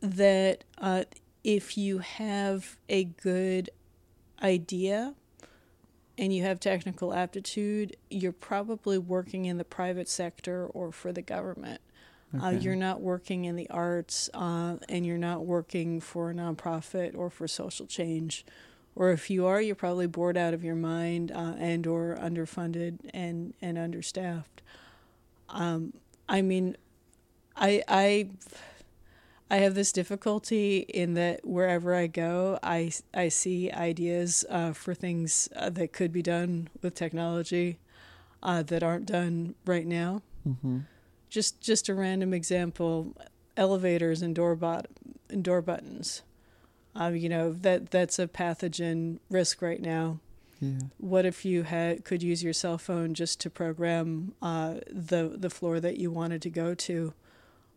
that 0.00 0.64
uh, 0.78 1.04
if 1.44 1.76
you 1.76 1.98
have 1.98 2.78
a 2.88 3.04
good 3.04 3.68
idea 4.42 5.14
and 6.16 6.34
you 6.34 6.42
have 6.42 6.58
technical 6.58 7.12
aptitude, 7.12 7.96
you're 8.08 8.32
probably 8.32 8.96
working 8.96 9.44
in 9.44 9.58
the 9.58 9.64
private 9.64 10.08
sector 10.08 10.66
or 10.66 10.90
for 10.90 11.12
the 11.12 11.22
government. 11.22 11.82
Uh, 12.42 12.50
you're 12.50 12.76
not 12.76 13.00
working 13.00 13.46
in 13.46 13.56
the 13.56 13.68
arts 13.70 14.28
uh, 14.34 14.76
and 14.88 15.06
you're 15.06 15.16
not 15.16 15.46
working 15.46 15.98
for 16.00 16.30
a 16.30 16.34
nonprofit 16.34 17.16
or 17.16 17.30
for 17.30 17.48
social 17.48 17.86
change. 17.86 18.44
Or 18.98 19.12
if 19.12 19.30
you 19.30 19.46
are, 19.46 19.60
you're 19.62 19.76
probably 19.76 20.08
bored 20.08 20.36
out 20.36 20.54
of 20.54 20.64
your 20.64 20.74
mind 20.74 21.30
uh, 21.30 21.54
and 21.56 21.86
or 21.86 22.18
underfunded 22.20 22.98
and, 23.14 23.54
and 23.62 23.78
understaffed. 23.78 24.60
Um, 25.48 25.92
I 26.28 26.42
mean, 26.42 26.76
I 27.56 27.82
I 27.86 28.28
I 29.50 29.58
have 29.58 29.76
this 29.76 29.92
difficulty 29.92 30.78
in 30.78 31.14
that 31.14 31.46
wherever 31.46 31.94
I 31.94 32.08
go, 32.08 32.58
I 32.60 32.92
I 33.14 33.28
see 33.28 33.70
ideas 33.70 34.44
uh, 34.50 34.72
for 34.72 34.94
things 34.94 35.48
uh, 35.54 35.70
that 35.70 35.92
could 35.92 36.12
be 36.12 36.22
done 36.22 36.68
with 36.82 36.94
technology 36.94 37.78
uh, 38.42 38.62
that 38.64 38.82
aren't 38.82 39.06
done 39.06 39.54
right 39.64 39.86
now. 39.86 40.22
Mm-hmm. 40.46 40.80
just 41.30 41.60
just 41.60 41.88
a 41.88 41.94
random 41.94 42.34
example: 42.34 43.16
elevators 43.56 44.22
and 44.22 44.34
door 44.34 44.56
bot 44.56 44.86
and 45.30 45.42
door 45.42 45.62
buttons. 45.62 46.22
Um, 46.98 47.14
you 47.14 47.28
know 47.28 47.52
that 47.52 47.90
that's 47.90 48.18
a 48.18 48.26
pathogen 48.26 49.20
risk 49.30 49.62
right 49.62 49.80
now. 49.80 50.18
Yeah. 50.60 50.80
What 50.98 51.24
if 51.24 51.44
you 51.44 51.62
had 51.62 52.04
could 52.04 52.24
use 52.24 52.42
your 52.42 52.52
cell 52.52 52.76
phone 52.76 53.14
just 53.14 53.40
to 53.42 53.50
program 53.50 54.34
uh, 54.42 54.74
the 54.90 55.32
the 55.36 55.48
floor 55.48 55.78
that 55.78 55.98
you 55.98 56.10
wanted 56.10 56.42
to 56.42 56.50
go 56.50 56.74
to 56.74 57.14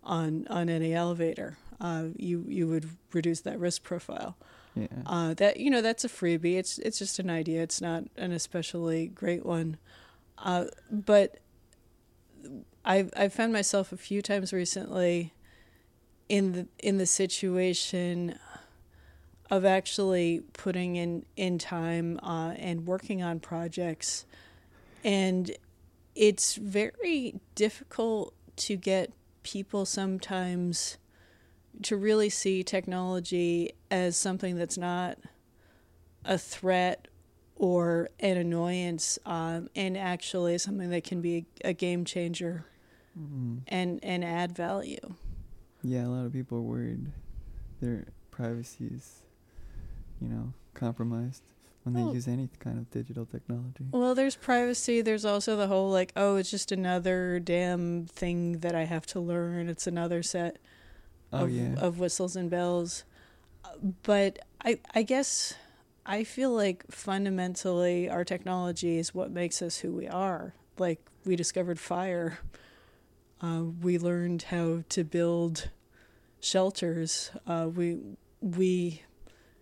on 0.03 0.47
on 0.49 0.69
any 0.69 0.95
elevator? 0.95 1.59
Uh, 1.79 2.05
you 2.17 2.45
you 2.47 2.67
would 2.67 2.89
reduce 3.13 3.41
that 3.41 3.59
risk 3.59 3.83
profile. 3.83 4.35
Yeah. 4.73 4.87
Uh, 5.05 5.35
that 5.35 5.57
you 5.57 5.69
know 5.69 5.83
that's 5.83 6.03
a 6.03 6.09
freebie. 6.09 6.57
It's 6.57 6.79
it's 6.79 6.97
just 6.97 7.19
an 7.19 7.29
idea. 7.29 7.61
It's 7.61 7.79
not 7.79 8.05
an 8.17 8.31
especially 8.31 9.05
great 9.05 9.45
one. 9.45 9.77
Uh, 10.39 10.65
but 10.89 11.37
I 12.83 13.07
I 13.15 13.29
found 13.29 13.53
myself 13.53 13.91
a 13.91 13.97
few 13.97 14.23
times 14.23 14.51
recently 14.51 15.31
in 16.27 16.53
the 16.53 16.67
in 16.79 16.97
the 16.97 17.05
situation 17.05 18.39
of 19.51 19.65
actually 19.65 20.41
putting 20.53 20.95
in 20.95 21.25
in 21.35 21.59
time 21.59 22.19
uh, 22.23 22.53
and 22.57 22.87
working 22.87 23.21
on 23.21 23.39
projects, 23.39 24.25
and 25.03 25.51
it's 26.15 26.55
very 26.55 27.35
difficult 27.53 28.33
to 28.55 28.75
get 28.75 29.11
people 29.43 29.85
sometimes 29.85 30.97
to 31.83 31.95
really 31.97 32.29
see 32.29 32.63
technology 32.63 33.71
as 33.89 34.15
something 34.15 34.55
that's 34.55 34.77
not 34.77 35.17
a 36.25 36.37
threat 36.37 37.07
or 37.55 38.09
an 38.19 38.37
annoyance, 38.37 39.19
um, 39.25 39.69
and 39.75 39.97
actually 39.97 40.57
something 40.57 40.89
that 40.89 41.03
can 41.03 41.21
be 41.21 41.45
a, 41.63 41.69
a 41.69 41.73
game 41.73 42.05
changer 42.05 42.65
Mm. 43.19 43.63
and 43.67 43.99
and 44.03 44.23
add 44.23 44.55
value. 44.55 45.15
Yeah, 45.83 46.05
a 46.05 46.07
lot 46.07 46.25
of 46.25 46.31
people 46.31 46.59
are 46.59 46.61
worried 46.61 47.07
their 47.81 48.05
privacy 48.31 48.85
is, 48.85 49.20
you 50.21 50.27
know, 50.27 50.53
compromised 50.73 51.43
when 51.83 51.95
they 51.95 52.13
use 52.13 52.27
any 52.27 52.47
kind 52.59 52.77
of 52.77 52.89
digital 52.91 53.25
technology. 53.25 53.85
Well, 53.91 54.13
there's 54.13 54.35
privacy. 54.35 55.01
There's 55.01 55.25
also 55.25 55.55
the 55.57 55.67
whole 55.67 55.89
like, 55.89 56.11
oh, 56.15 56.35
it's 56.35 56.51
just 56.51 56.71
another 56.71 57.39
damn 57.39 58.05
thing 58.05 58.59
that 58.59 58.75
I 58.75 58.83
have 58.83 59.05
to 59.07 59.19
learn. 59.19 59.67
It's 59.67 59.87
another 59.87 60.21
set 60.21 60.57
Oh 61.33 61.45
of, 61.45 61.51
yeah. 61.51 61.75
of 61.77 61.97
whistles 61.99 62.35
and 62.35 62.49
bells. 62.49 63.03
But 64.03 64.39
I 64.63 64.79
I 64.93 65.03
guess 65.03 65.55
I 66.05 66.23
feel 66.23 66.51
like 66.51 66.83
fundamentally 66.91 68.09
our 68.09 68.23
technology 68.25 68.97
is 68.97 69.15
what 69.15 69.31
makes 69.31 69.61
us 69.61 69.77
who 69.77 69.93
we 69.93 70.07
are. 70.07 70.53
Like 70.77 70.99
we 71.25 71.35
discovered 71.35 71.79
fire. 71.79 72.39
Uh, 73.41 73.63
we 73.81 73.97
learned 73.97 74.43
how 74.43 74.83
to 74.89 75.03
build 75.03 75.69
shelters. 76.39 77.31
Uh, 77.47 77.69
we 77.73 77.97
we 78.41 79.03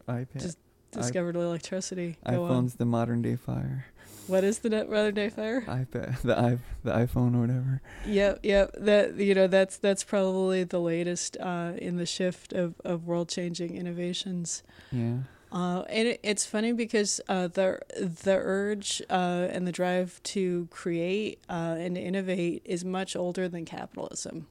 iPad. 0.09 0.41
just 0.41 0.57
discovered 0.91 1.35
electricity. 1.35 2.17
Go 2.29 2.43
on. 2.43 2.65
iPhone's 2.65 2.75
the 2.75 2.85
modern 2.85 3.21
day 3.21 3.35
fire. 3.35 3.85
What 4.27 4.43
is 4.43 4.59
the 4.59 4.69
modern 4.69 5.15
day 5.15 5.29
fire? 5.29 5.61
iPad, 5.61 6.21
the 6.21 6.39
i 6.39 6.57
the 6.83 6.91
iPhone 6.91 7.35
or 7.35 7.41
whatever. 7.41 7.81
Yep, 8.05 8.39
yep. 8.43 8.75
That 8.77 9.15
you 9.15 9.33
know, 9.33 9.47
that's 9.47 9.77
that's 9.77 10.03
probably 10.03 10.63
the 10.63 10.79
latest 10.79 11.37
uh, 11.39 11.73
in 11.77 11.97
the 11.97 12.05
shift 12.05 12.53
of, 12.53 12.75
of 12.85 13.07
world 13.07 13.29
changing 13.29 13.75
innovations. 13.75 14.63
Yeah. 14.91 15.17
Uh, 15.51 15.81
and 15.89 16.09
it, 16.09 16.19
it's 16.21 16.45
funny 16.45 16.73
because 16.73 17.19
uh, 17.27 17.47
the 17.47 17.79
the 17.97 18.35
urge 18.35 19.01
uh, 19.09 19.47
and 19.49 19.65
the 19.65 19.71
drive 19.71 20.21
to 20.23 20.67
create 20.69 21.39
uh, 21.49 21.75
and 21.79 21.97
innovate 21.97 22.61
is 22.65 22.85
much 22.85 23.15
older 23.15 23.49
than 23.49 23.65
capitalism. 23.65 24.45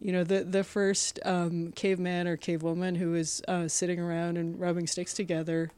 You 0.00 0.12
know, 0.12 0.24
the 0.24 0.44
the 0.44 0.64
first 0.64 1.18
um, 1.24 1.72
caveman 1.72 2.26
or 2.26 2.36
cavewoman 2.36 2.96
who 2.96 3.10
was 3.10 3.42
uh, 3.46 3.68
sitting 3.68 4.00
around 4.00 4.38
and 4.38 4.58
rubbing 4.58 4.86
sticks 4.86 5.12
together, 5.12 5.70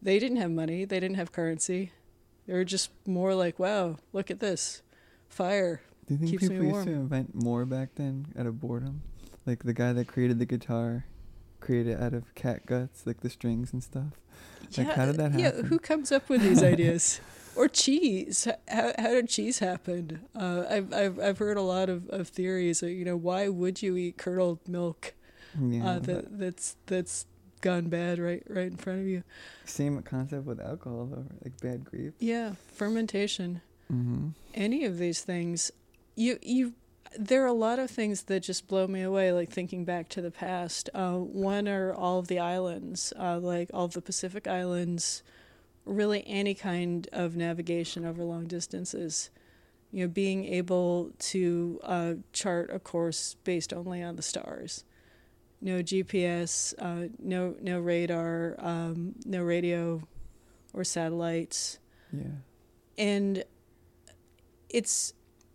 they 0.00 0.18
didn't 0.18 0.38
have 0.38 0.50
money, 0.50 0.84
they 0.84 0.98
didn't 0.98 1.16
have 1.16 1.32
currency. 1.32 1.92
They 2.46 2.54
were 2.54 2.64
just 2.64 2.90
more 3.06 3.34
like, 3.34 3.58
"Wow, 3.58 3.98
look 4.12 4.30
at 4.30 4.40
this, 4.40 4.82
fire." 5.28 5.80
Do 6.06 6.14
you 6.14 6.18
think 6.18 6.30
Keeps 6.32 6.48
people 6.48 6.66
used 6.66 6.84
to 6.84 6.92
invent 6.92 7.34
more 7.34 7.64
back 7.64 7.90
then 7.94 8.26
out 8.36 8.46
of 8.46 8.60
boredom? 8.60 9.02
Like 9.46 9.62
the 9.62 9.72
guy 9.72 9.92
that 9.92 10.08
created 10.08 10.40
the 10.40 10.46
guitar 10.46 11.04
created 11.60 11.92
it 11.92 12.00
out 12.00 12.12
of 12.12 12.34
cat 12.34 12.66
guts, 12.66 13.06
like 13.06 13.20
the 13.20 13.30
strings 13.30 13.72
and 13.72 13.82
stuff. 13.82 14.12
Like, 14.76 14.88
how 14.88 15.06
did 15.06 15.16
that 15.16 15.32
Yeah, 15.38 15.52
who 15.52 15.78
comes 15.78 16.12
up 16.12 16.28
with 16.28 16.42
these 16.42 16.62
ideas? 16.74 17.20
Or 17.56 17.68
cheese? 17.68 18.46
How 18.68 18.92
how 18.98 19.08
did 19.10 19.28
cheese 19.28 19.58
happen? 19.60 20.20
Uh, 20.34 20.64
I've 20.68 20.92
I've 20.92 21.18
I've 21.20 21.38
heard 21.38 21.56
a 21.56 21.62
lot 21.62 21.88
of, 21.88 22.08
of 22.10 22.28
theories. 22.28 22.82
uh, 22.82 22.86
You 22.86 23.04
know, 23.04 23.16
why 23.16 23.48
would 23.48 23.82
you 23.82 23.96
eat 23.96 24.16
curdled 24.18 24.66
milk 24.68 25.14
Yeah. 25.60 25.88
uh, 25.90 25.98
that 26.00 26.38
that's 26.38 26.76
that's 26.86 27.26
gone 27.60 27.88
bad 27.88 28.18
right 28.18 28.42
right 28.48 28.66
in 28.66 28.76
front 28.76 29.00
of 29.00 29.06
you? 29.06 29.22
same 29.64 30.00
concept 30.02 30.46
with 30.46 30.60
alcohol 30.60 31.06
though, 31.06 31.26
like 31.44 31.60
bad 31.60 31.84
grief. 31.84 32.14
Yeah, 32.18 32.54
fermentation. 32.72 33.60
Mm-hmm. 33.92 34.28
Any 34.54 34.84
of 34.84 34.98
these 34.98 35.20
things, 35.22 35.70
you 36.16 36.38
you. 36.42 36.74
There 37.18 37.42
are 37.42 37.46
a 37.46 37.52
lot 37.52 37.78
of 37.78 37.90
things 37.90 38.22
that 38.22 38.40
just 38.42 38.66
blow 38.68 38.86
me 38.86 39.02
away. 39.02 39.32
Like 39.32 39.50
thinking 39.50 39.84
back 39.84 40.08
to 40.10 40.22
the 40.22 40.30
past. 40.30 40.88
Uh, 40.94 41.18
one 41.18 41.68
are 41.68 41.92
all 41.92 42.18
of 42.18 42.28
the 42.28 42.38
islands, 42.38 43.12
uh, 43.18 43.38
like 43.38 43.68
all 43.74 43.84
of 43.84 43.92
the 43.92 44.00
Pacific 44.00 44.46
islands. 44.48 45.22
Really, 45.84 46.22
any 46.26 46.54
kind 46.54 47.08
of 47.12 47.34
navigation 47.36 48.04
over 48.04 48.22
long 48.24 48.46
distances. 48.46 49.30
You 49.90 50.04
know, 50.04 50.08
being 50.08 50.44
able 50.46 51.10
to 51.18 51.80
uh, 51.82 52.14
chart 52.32 52.70
a 52.72 52.78
course 52.78 53.36
based 53.44 53.72
only 53.72 54.02
on 54.02 54.16
the 54.16 54.22
stars. 54.22 54.84
No 55.60 55.82
GPS, 55.82 56.72
uh, 56.78 57.08
no 57.18 57.54
no 57.60 57.78
radar, 57.80 58.54
um, 58.58 59.14
no 59.26 59.42
radio, 59.42 60.02
or 60.72 60.82
satellites 60.84 61.78
Yeah. 62.12 62.22
and 62.96 63.44
it's 64.68 65.12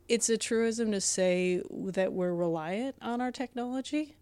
it's 0.07 0.29
a 0.29 0.37
truism 0.37 0.91
to 0.91 1.01
say 1.01 1.61
that 1.69 2.13
we're 2.13 2.33
reliant 2.33 2.95
on 3.01 3.19
our 3.19 3.31
technology. 3.31 4.15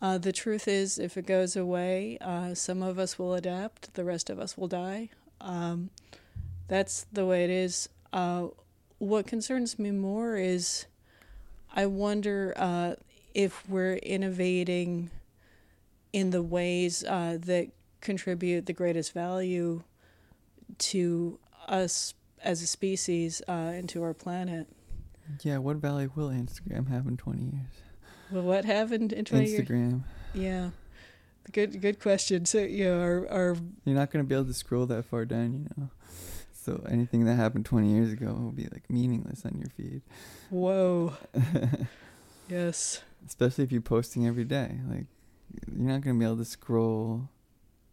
Uh, 0.00 0.18
the 0.18 0.32
truth 0.32 0.66
is, 0.66 0.98
if 0.98 1.16
it 1.16 1.26
goes 1.26 1.54
away, 1.54 2.18
uh, 2.20 2.54
some 2.54 2.82
of 2.82 2.98
us 2.98 3.18
will 3.20 3.34
adapt, 3.34 3.94
the 3.94 4.02
rest 4.04 4.28
of 4.30 4.40
us 4.40 4.56
will 4.58 4.66
die. 4.66 5.10
Um, 5.42 5.90
that's 6.68 7.06
the 7.12 7.26
way 7.26 7.44
it 7.44 7.50
is. 7.50 7.88
Uh, 8.12 8.48
what 8.98 9.26
concerns 9.26 9.78
me 9.78 9.90
more 9.90 10.36
is 10.36 10.86
I 11.74 11.86
wonder 11.86 12.54
uh, 12.56 12.94
if 13.34 13.68
we're 13.68 13.96
innovating 13.96 15.10
in 16.12 16.30
the 16.30 16.42
ways 16.42 17.02
uh, 17.04 17.38
that 17.40 17.68
contribute 18.00 18.66
the 18.66 18.72
greatest 18.72 19.12
value 19.12 19.82
to 20.78 21.38
us 21.66 22.14
as 22.42 22.62
a 22.62 22.66
species 22.66 23.42
uh, 23.48 23.52
and 23.52 23.88
to 23.88 24.02
our 24.02 24.14
planet. 24.14 24.66
Yeah. 25.42 25.58
What 25.58 25.76
value 25.76 26.10
will 26.14 26.28
Instagram 26.28 26.88
have 26.88 27.06
in 27.06 27.16
twenty 27.16 27.44
years? 27.44 27.82
Well, 28.32 28.42
what 28.42 28.64
happened 28.64 29.12
in 29.12 29.26
20 29.26 29.46
years? 29.46 29.68
Instagram. 29.68 30.02
Yeah. 30.32 30.70
Good 31.50 31.80
good 31.80 31.98
question. 32.00 32.46
So, 32.46 32.58
you 32.58 32.84
know, 32.84 33.00
our, 33.00 33.28
our 33.28 33.56
You're 33.84 33.96
not 33.96 34.10
gonna 34.10 34.24
be 34.24 34.34
able 34.34 34.46
to 34.46 34.54
scroll 34.54 34.86
that 34.86 35.04
far 35.04 35.24
down, 35.24 35.52
you 35.52 35.66
know. 35.76 35.90
So 36.52 36.84
anything 36.88 37.24
that 37.24 37.34
happened 37.34 37.66
20 37.66 37.88
years 37.92 38.12
ago 38.12 38.32
will 38.32 38.52
be 38.52 38.68
like 38.70 38.88
meaningless 38.88 39.44
on 39.44 39.58
your 39.58 39.68
feed, 39.70 40.02
whoa. 40.50 41.14
yes. 42.48 43.02
especially 43.26 43.64
if 43.64 43.72
you're 43.72 43.80
posting 43.80 44.26
every 44.28 44.44
day. 44.44 44.78
Like 44.88 45.06
you're 45.76 45.88
not 45.90 46.02
gonna 46.02 46.18
be 46.18 46.24
able 46.24 46.36
to 46.36 46.44
scroll 46.44 47.28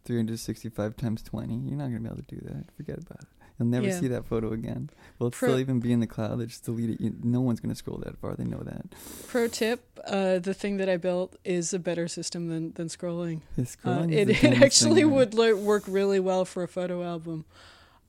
365 0.04 0.96
times 0.96 1.22
20. 1.22 1.52
You're 1.52 1.76
not 1.76 1.86
gonna 1.86 2.00
be 2.00 2.06
able 2.06 2.16
to 2.16 2.22
do 2.22 2.40
that. 2.44 2.64
Forget 2.76 2.98
about 2.98 3.22
it. 3.22 3.39
You'll 3.60 3.68
never 3.68 3.86
Yeah. 3.88 4.00
see 4.00 4.08
that 4.08 4.24
photo 4.24 4.52
again. 4.52 4.88
Will 5.18 5.30
Pro- 5.30 5.50
still 5.50 5.58
even 5.60 5.80
be 5.80 5.92
in 5.92 6.00
the 6.00 6.06
cloud? 6.06 6.38
They 6.40 6.46
just 6.46 6.64
delete 6.64 6.88
it. 6.90 7.00
You, 7.00 7.14
no 7.22 7.42
one's 7.42 7.60
gonna 7.60 7.74
scroll 7.74 7.98
that 7.98 8.16
far. 8.16 8.34
They 8.34 8.44
know 8.44 8.62
that. 8.64 8.86
Pro 9.28 9.48
tip, 9.48 10.00
uh, 10.06 10.38
the 10.38 10.54
thing 10.54 10.78
that 10.78 10.88
I 10.88 10.96
built 10.96 11.36
is 11.44 11.74
a 11.74 11.78
better 11.78 12.08
system 12.08 12.48
than, 12.48 12.72
than 12.72 12.88
scrolling. 12.88 13.42
Yeah, 13.56 13.64
Uh, 13.64 13.66
scrolling 13.66 14.12
is 14.12 14.28
it 14.30 14.44
it 14.44 14.62
actually 14.62 15.02
thing 15.02 15.10
would 15.10 15.34
le- 15.34 15.54
work 15.56 15.84
really 15.86 16.18
well 16.20 16.44
for 16.46 16.62
a 16.62 16.68
photo 16.68 17.04
album. 17.04 17.44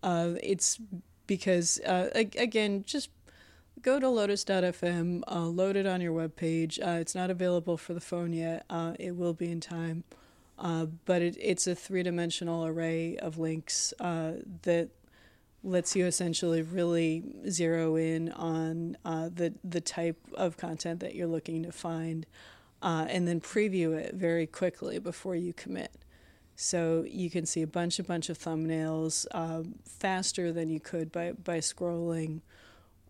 Uh, 0.01 0.35
it's 0.41 0.79
because, 1.27 1.79
uh, 1.81 2.09
again, 2.13 2.83
just 2.87 3.09
go 3.81 3.99
to 3.99 4.07
lotus.fm, 4.09 5.21
uh, 5.29 5.45
load 5.47 5.75
it 5.75 5.85
on 5.85 5.99
your 6.01 6.13
webpage. 6.13 6.79
Uh, 6.79 6.99
it's 6.99 7.13
not 7.13 7.29
available 7.29 7.75
for 7.77 7.93
the 7.93 7.99
phone 8.01 8.31
yet. 8.31 8.63
Uh, 8.69 8.93
it 8.99 9.15
will 9.17 9.33
be 9.33 9.51
in 9.51 9.59
time. 9.59 10.03
Uh, 10.57 10.85
but 11.05 11.21
it, 11.23 11.35
it's 11.39 11.65
a 11.67 11.73
three 11.75 12.03
dimensional 12.03 12.65
array 12.65 13.17
of 13.17 13.37
links 13.39 13.93
uh, 13.99 14.33
that 14.61 14.89
lets 15.63 15.95
you 15.95 16.05
essentially 16.05 16.61
really 16.61 17.23
zero 17.49 17.95
in 17.95 18.31
on 18.31 18.97
uh, 19.05 19.29
the, 19.33 19.53
the 19.63 19.81
type 19.81 20.17
of 20.33 20.57
content 20.57 20.99
that 20.99 21.13
you're 21.13 21.27
looking 21.27 21.63
to 21.63 21.71
find 21.71 22.25
uh, 22.81 23.05
and 23.09 23.27
then 23.27 23.39
preview 23.39 23.95
it 23.95 24.15
very 24.15 24.47
quickly 24.47 24.97
before 24.97 25.35
you 25.35 25.53
commit. 25.53 25.91
So 26.55 27.05
you 27.07 27.29
can 27.29 27.45
see 27.45 27.61
a 27.61 27.67
bunch, 27.67 27.99
a 27.99 28.03
bunch 28.03 28.29
of 28.29 28.37
thumbnails 28.37 29.25
um, 29.31 29.75
faster 29.85 30.51
than 30.51 30.69
you 30.69 30.79
could 30.79 31.11
by 31.11 31.31
by 31.31 31.57
scrolling, 31.57 32.41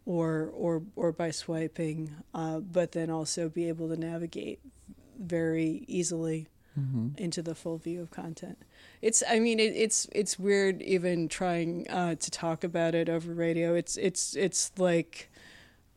or 0.06 0.52
or 0.54 0.84
or 0.96 1.12
by 1.12 1.32
swiping, 1.32 2.16
uh, 2.34 2.60
but 2.60 2.94
then 2.94 3.10
also 3.10 3.50
be 3.50 3.68
able 3.68 3.90
to 3.90 3.98
navigate 3.98 4.60
very 5.20 5.84
easily 5.88 6.48
hmm 6.76 7.10
into 7.18 7.42
the 7.42 7.54
full 7.54 7.78
view 7.78 8.02
of 8.02 8.12
content. 8.12 8.58
It's 9.02 9.24
I 9.30 9.40
mean 9.40 9.60
it, 9.60 9.74
it's 9.76 10.08
it's 10.14 10.40
weird 10.40 10.82
even 10.82 11.28
trying 11.28 11.88
uh, 11.90 12.16
to 12.16 12.32
talk 12.32 12.64
about 12.64 12.96
it 12.96 13.10
over 13.10 13.34
radio. 13.34 13.76
It's 13.76 13.98
it's 13.98 14.36
it's 14.36 14.72
like 14.78 15.30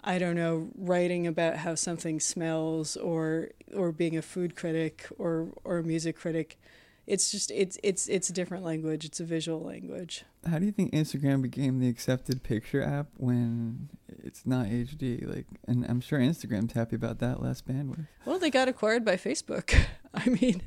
I 0.03 0.19
don't 0.19 0.37
know 0.37 0.71
writing 0.77 1.27
about 1.27 1.57
how 1.59 1.75
something 1.77 2.21
smells 2.21 2.97
or 2.97 3.51
or 3.75 3.93
being 3.93 4.17
a 4.17 4.23
food 4.23 4.57
critic 4.57 5.07
or 5.19 5.49
or 5.65 5.79
a 5.79 5.83
music 5.85 6.17
critic. 6.17 6.59
It's 7.07 7.31
just 7.31 7.51
it's 7.51 7.79
it's 7.83 8.09
it's 8.09 8.31
a 8.31 8.33
different 8.33 8.65
language. 8.65 9.05
It's 9.05 9.21
a 9.21 9.25
visual 9.25 9.61
language. 9.63 10.25
How 10.49 10.59
do 10.59 10.65
you 10.65 10.73
think 10.73 10.93
Instagram 10.93 11.43
became 11.43 11.79
the 11.79 11.89
accepted 11.89 12.43
picture 12.43 12.83
app 12.83 13.09
when 13.17 13.91
it's 14.23 14.47
not 14.47 14.67
HD? 14.67 15.27
Like, 15.27 15.47
and 15.67 15.85
I'm 15.87 16.01
sure 16.01 16.19
Instagram's 16.19 16.73
happy 16.73 16.97
about 16.97 17.19
that 17.19 17.43
less 17.43 17.61
bandwidth. 17.61 18.07
Well, 18.25 18.39
they 18.39 18.51
got 18.51 18.69
acquired 18.69 19.05
by 19.05 19.17
Facebook. 19.17 19.79
I 20.15 20.29
mean, 20.29 20.63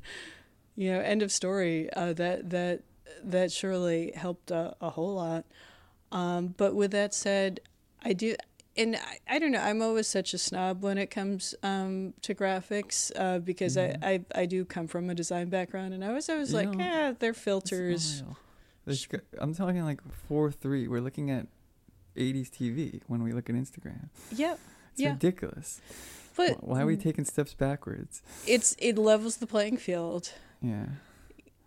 you 0.76 0.91
know, 0.91 1.00
end 1.00 1.23
of 1.23 1.32
story. 1.32 1.91
Uh, 1.93 2.13
that 2.13 2.52
that 2.52 2.82
that 3.23 3.52
surely 3.52 4.12
helped 4.15 4.52
a, 4.52 4.76
a 4.80 4.91
whole 4.91 5.15
lot. 5.15 5.45
Um, 6.12 6.54
but 6.58 6.76
with 6.76 6.91
that 6.91 7.13
said, 7.13 7.60
I 8.04 8.13
do, 8.13 8.36
and 8.77 8.95
I, 8.95 9.35
I 9.35 9.39
don't 9.39 9.51
know. 9.51 9.59
I'm 9.61 9.81
always 9.81 10.07
such 10.07 10.33
a 10.33 10.37
snob 10.37 10.83
when 10.83 10.97
it 10.97 11.07
comes 11.09 11.55
um, 11.63 12.13
to 12.21 12.33
graphics 12.35 13.11
uh, 13.15 13.39
because 13.39 13.75
Mhm. 13.77 14.03
I, 14.03 14.09
I 14.35 14.41
I 14.41 14.45
do 14.45 14.65
come 14.65 14.87
from 14.87 15.09
a 15.09 15.15
design 15.15 15.49
background, 15.49 15.93
and 15.93 16.03
I 16.03 16.13
was 16.13 16.29
always 16.29 16.51
You 16.51 16.57
like, 16.61 16.77
yeah, 16.77 17.13
they're 17.17 17.33
filters. 17.33 18.23
I'm 19.39 19.53
talking 19.53 19.83
like 19.83 20.01
four 20.27 20.51
three. 20.51 20.87
We're 20.87 21.01
looking 21.01 21.29
at 21.31 21.47
80s 22.15 22.49
TV 22.49 23.01
when 23.07 23.21
we 23.23 23.31
look 23.33 23.49
at 23.49 23.55
Instagram. 23.55 24.09
Yep. 24.31 24.59
It's 24.93 25.01
Yeah. 25.01 25.11
ridiculous. 25.11 25.81
But 26.35 26.63
Why 26.63 26.81
are 26.81 26.85
we 26.85 26.97
taking 26.97 27.25
steps 27.25 27.53
backwards? 27.53 28.21
it's 28.45 28.75
it 28.79 28.97
levels 28.97 29.37
the 29.37 29.47
playing 29.47 29.77
field. 29.77 30.33
Yeah. 30.61 30.85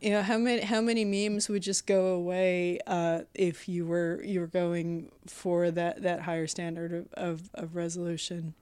You 0.00 0.10
know 0.10 0.22
how 0.22 0.38
many 0.38 0.62
how 0.62 0.80
many 0.80 1.04
memes 1.04 1.48
would 1.48 1.62
just 1.62 1.86
go 1.86 2.08
away 2.08 2.78
uh, 2.86 3.20
if 3.34 3.68
you 3.68 3.86
were 3.86 4.22
you 4.24 4.40
were 4.40 4.46
going 4.46 5.12
for 5.26 5.70
that, 5.70 6.02
that 6.02 6.22
higher 6.22 6.46
standard 6.46 6.92
of, 6.92 7.12
of, 7.14 7.50
of 7.54 7.76
resolution. 7.76 8.54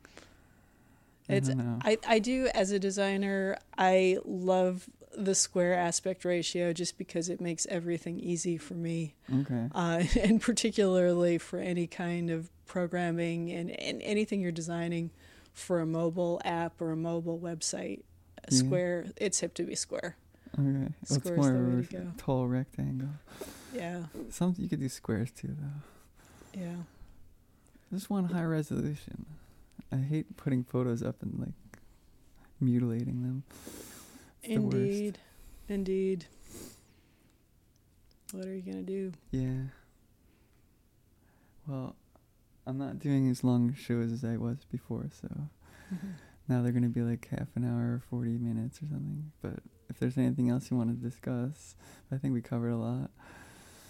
I 1.28 1.34
It's 1.34 1.48
don't. 1.48 1.80
I, 1.84 1.98
I 2.06 2.18
do 2.18 2.48
as 2.54 2.72
a 2.72 2.78
designer 2.78 3.56
I 3.76 4.18
love 4.24 4.88
the 5.16 5.34
square 5.34 5.74
aspect 5.74 6.24
ratio 6.24 6.72
just 6.72 6.98
because 6.98 7.28
it 7.28 7.40
makes 7.40 7.66
everything 7.70 8.20
easy 8.20 8.56
for 8.56 8.74
me 8.74 9.14
okay. 9.40 9.68
uh, 9.74 10.02
and 10.20 10.40
particularly 10.40 11.38
for 11.38 11.58
any 11.58 11.86
kind 11.86 12.30
of 12.30 12.50
programming 12.66 13.50
and, 13.50 13.70
and 13.70 14.02
anything 14.02 14.40
you're 14.40 14.52
designing 14.52 15.10
for 15.52 15.80
a 15.80 15.86
mobile 15.86 16.40
app 16.44 16.80
or 16.80 16.92
a 16.92 16.96
mobile 16.96 17.38
website. 17.38 18.02
Square 18.50 19.06
it's 19.18 19.40
hip 19.40 19.52
to 19.54 19.64
be 19.64 19.74
square. 19.74 20.16
Okay. 20.58 20.92
Square's 21.04 21.36
more 21.38 21.50
the 21.52 21.98
of 21.98 22.08
a 22.08 22.12
tall 22.18 22.46
rectangle? 22.46 23.08
Yeah, 23.74 24.04
Some 24.30 24.54
you 24.58 24.68
could 24.68 24.80
do 24.80 24.88
squares 24.88 25.30
too 25.30 25.48
though. 25.60 26.60
yeah. 26.60 26.76
Just 27.92 28.10
want 28.10 28.32
high 28.32 28.44
resolution. 28.44 29.24
I 29.92 29.96
hate 29.96 30.36
putting 30.36 30.64
photos 30.64 31.02
up 31.02 31.22
and 31.22 31.38
like 31.38 31.80
mutilating 32.60 33.22
them. 33.22 33.42
It's 34.42 34.54
the. 34.54 34.54
Indeed. 34.78 35.18
Indeed. 35.68 36.26
What 38.32 38.46
are 38.46 38.54
you 38.54 38.62
gonna 38.62 38.82
do? 38.82 39.12
Yeah. 39.30 39.62
Well, 41.66 41.96
I'm 42.66 42.78
not 42.78 42.98
doing 42.98 43.28
as 43.30 43.42
long 43.44 43.74
shows 43.74 44.12
as 44.12 44.24
I 44.24 44.36
was 44.36 44.58
before, 44.70 45.06
so 45.20 45.28
now 46.48 46.62
they're 46.62 46.72
gonna 46.72 46.88
be 46.88 47.02
like 47.02 47.28
half 47.30 47.48
an 47.56 47.64
hour 47.64 47.94
or 47.94 48.02
forty 48.10 48.36
minutes 48.38 48.78
or 48.78 48.86
something. 48.86 49.32
But 49.42 49.60
if 49.88 49.98
there's 49.98 50.18
anything 50.18 50.50
else 50.50 50.70
you 50.70 50.76
want 50.76 50.90
to 50.90 51.08
discuss, 51.08 51.74
I 52.12 52.16
think 52.16 52.34
we 52.34 52.42
covered 52.42 52.70
a 52.70 52.76
lot. 52.76 53.10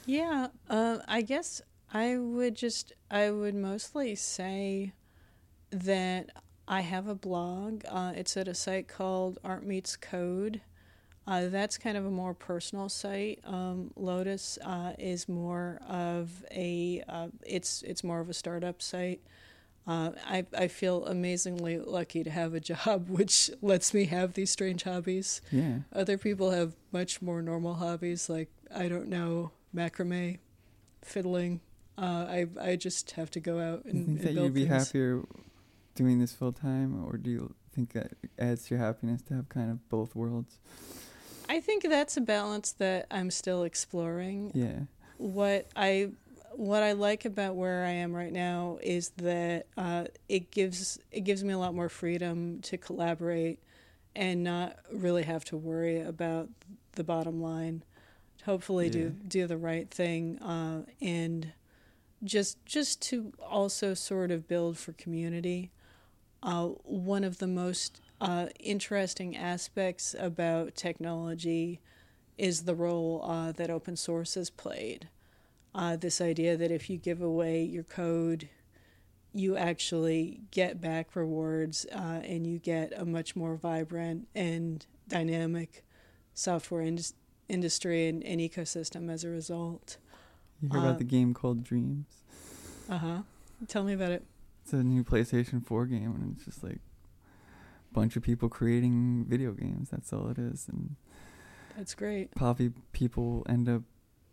Yeah, 0.07 0.49
uh, 0.71 0.99
I 1.07 1.23
guess 1.23 1.61
I 1.93 2.17
would 2.17 2.55
just 2.55 2.93
I 3.11 3.31
would 3.31 3.55
mostly 3.55 4.15
say 4.15 4.93
that 5.71 6.31
I 6.67 6.81
have 6.81 7.09
a 7.09 7.15
blog. 7.15 7.83
Uh, 7.89 8.13
it's 8.15 8.37
at 8.37 8.49
a 8.49 8.55
site 8.55 8.89
called 8.89 9.39
Art 9.45 9.65
Meets 9.65 9.97
Code. 9.97 10.61
Uh, 11.27 11.49
that's 11.49 11.77
kind 11.77 11.99
of 11.99 12.07
a 12.07 12.11
more 12.11 12.33
personal 12.33 12.89
site. 12.89 13.41
Um, 13.45 13.91
Lotus 13.97 14.59
uh, 14.65 14.95
is 14.99 15.29
more 15.29 15.79
of 15.87 16.45
a 16.51 17.05
uh, 17.07 17.29
it's 17.47 17.83
it's 17.83 18.03
more 18.03 18.21
of 18.21 18.31
a 18.31 18.35
startup 18.35 18.81
site. 18.81 19.21
Uh, 19.89 20.11
I 20.27 20.45
I 20.57 20.69
feel 20.69 21.07
amazingly 21.07 21.79
lucky 21.79 22.23
to 22.23 22.31
have 22.31 22.53
a 22.53 22.61
job 22.61 23.09
which 23.19 23.51
lets 23.63 23.95
me 23.95 24.05
have 24.05 24.35
these 24.35 24.51
strange 24.51 24.83
hobbies. 24.85 25.41
Yeah. 25.51 25.79
Other 25.95 26.19
people 26.19 26.51
have 26.51 26.75
much 26.93 27.23
more 27.23 27.41
normal 27.41 27.75
hobbies, 27.75 28.29
like 28.29 28.51
I 28.75 28.89
don't 28.89 29.09
know 29.09 29.51
macrame, 29.75 30.39
fiddling. 31.03 31.61
Uh, 31.97 32.27
I 32.29 32.47
I 32.61 32.77
just 32.77 33.13
have 33.13 33.31
to 33.33 33.41
go 33.41 33.59
out 33.59 33.85
Do 33.85 33.91
you 33.93 33.97
and, 34.05 34.07
think 34.19 34.29
and 34.29 34.37
that 34.37 34.43
you'd 34.43 34.55
be 34.55 34.67
things. 34.67 34.87
happier 34.89 35.23
doing 35.95 36.19
this 36.21 36.33
full 36.33 36.53
time, 36.53 37.03
or 37.05 37.17
do 37.17 37.31
you 37.31 37.55
think 37.75 37.93
that 37.95 38.13
adds 38.39 38.67
to 38.67 38.75
your 38.75 38.85
happiness 38.85 39.23
to 39.23 39.35
have 39.35 39.49
kind 39.49 39.71
of 39.71 39.89
both 39.89 40.15
worlds? 40.15 40.59
I 41.49 41.61
think 41.61 41.83
that's 41.89 42.17
a 42.17 42.21
balance 42.21 42.73
that 42.73 43.07
I'm 43.11 43.31
still 43.31 43.63
exploring. 43.65 44.53
Yeah. 44.55 44.81
What 45.17 45.67
I 45.75 46.11
what 46.59 46.83
I 46.83 46.91
like 46.91 47.25
about 47.25 47.55
where 47.55 47.85
I 47.85 47.91
am 47.91 48.13
right 48.13 48.33
now 48.33 48.79
is 48.83 49.11
that 49.19 49.69
uh, 49.77 50.07
it 50.29 50.51
gives 50.51 50.99
it 51.13 51.21
gives 51.21 51.45
me 51.45 51.53
a 51.53 51.59
lot 51.59 51.73
more 51.73 51.89
freedom 51.89 52.61
to 52.63 52.77
collaborate 52.77 53.61
and 54.17 54.43
not 54.43 54.77
really 54.93 55.23
have 55.23 55.45
to 55.47 55.57
worry 55.57 56.01
about 56.01 56.49
the 56.93 57.05
bottom 57.05 57.41
line. 57.41 57.85
Hopefully, 58.45 58.91
do 58.91 58.99
Yeah. 58.99 59.29
do 59.29 59.47
the 59.47 59.57
right 59.57 59.89
thing 59.89 60.39
uh, 60.41 60.83
and 61.01 61.53
just 62.25 62.65
just 62.67 63.01
to 63.03 63.33
also 63.41 63.95
sort 63.95 64.33
of 64.33 64.49
build 64.49 64.79
for 64.79 64.93
community. 64.95 65.71
Uh, 66.43 66.67
one 66.85 67.23
of 67.23 67.39
the 67.39 67.47
most 67.47 68.01
uh, 68.21 68.47
interesting 68.59 69.37
aspects 69.37 70.15
about 70.19 70.75
technology 70.75 71.81
is 72.37 72.65
the 72.65 72.75
role 72.75 73.23
uh, 73.25 73.53
that 73.53 73.71
open 73.71 73.97
source 73.97 74.35
has 74.35 74.51
played. 74.51 75.09
Uh, 75.75 75.97
this 75.97 76.21
idea 76.21 76.57
that 76.57 76.71
if 76.71 76.89
you 76.91 76.97
give 76.97 77.21
away 77.21 77.63
your 77.63 77.85
code, 77.85 78.49
you 79.33 79.57
actually 79.57 80.41
get 80.51 80.81
back 80.81 81.15
rewards 81.15 81.87
uh, 81.95 82.21
and 82.25 82.47
you 82.47 82.59
get 82.59 82.93
a 82.97 83.05
much 83.05 83.37
more 83.37 83.55
vibrant 83.57 84.27
and 84.35 84.87
dynamic 85.07 85.85
software 86.35 86.83
indus- 86.83 87.15
industry 87.49 88.09
and, 88.09 88.25
and 88.25 88.41
ecosystem 88.41 89.11
as 89.11 89.25
a 89.25 89.29
result. 89.29 89.99
You 90.61 90.71
hear 90.71 90.79
Uh, 90.81 90.85
about 90.85 90.99
the 90.99 91.05
game 91.05 91.35
called 91.35 91.63
Dreams? 91.63 92.07
Uh 92.89 92.99
huh. 92.99 93.19
Tell 93.69 93.85
me 93.85 93.93
about 93.93 94.13
it. 94.13 94.25
It's 94.65 94.73
a 94.73 94.83
new 94.83 95.05
PlayStation 95.05 95.65
4 95.65 95.87
game, 95.87 96.15
and 96.17 96.35
it's 96.35 96.45
just 96.45 96.63
like 96.65 96.81
a 97.91 97.95
bunch 97.95 98.17
of 98.17 98.23
people 98.23 98.49
creating 98.49 99.27
video 99.29 99.53
games. 99.53 99.91
That's 99.91 100.13
all 100.13 100.29
it 100.29 100.39
is. 100.39 100.67
And 100.69 100.97
That's 101.77 101.95
great. 101.95 102.35
probably 102.35 102.73
people 102.93 103.45
end 103.49 103.69
up 103.69 103.83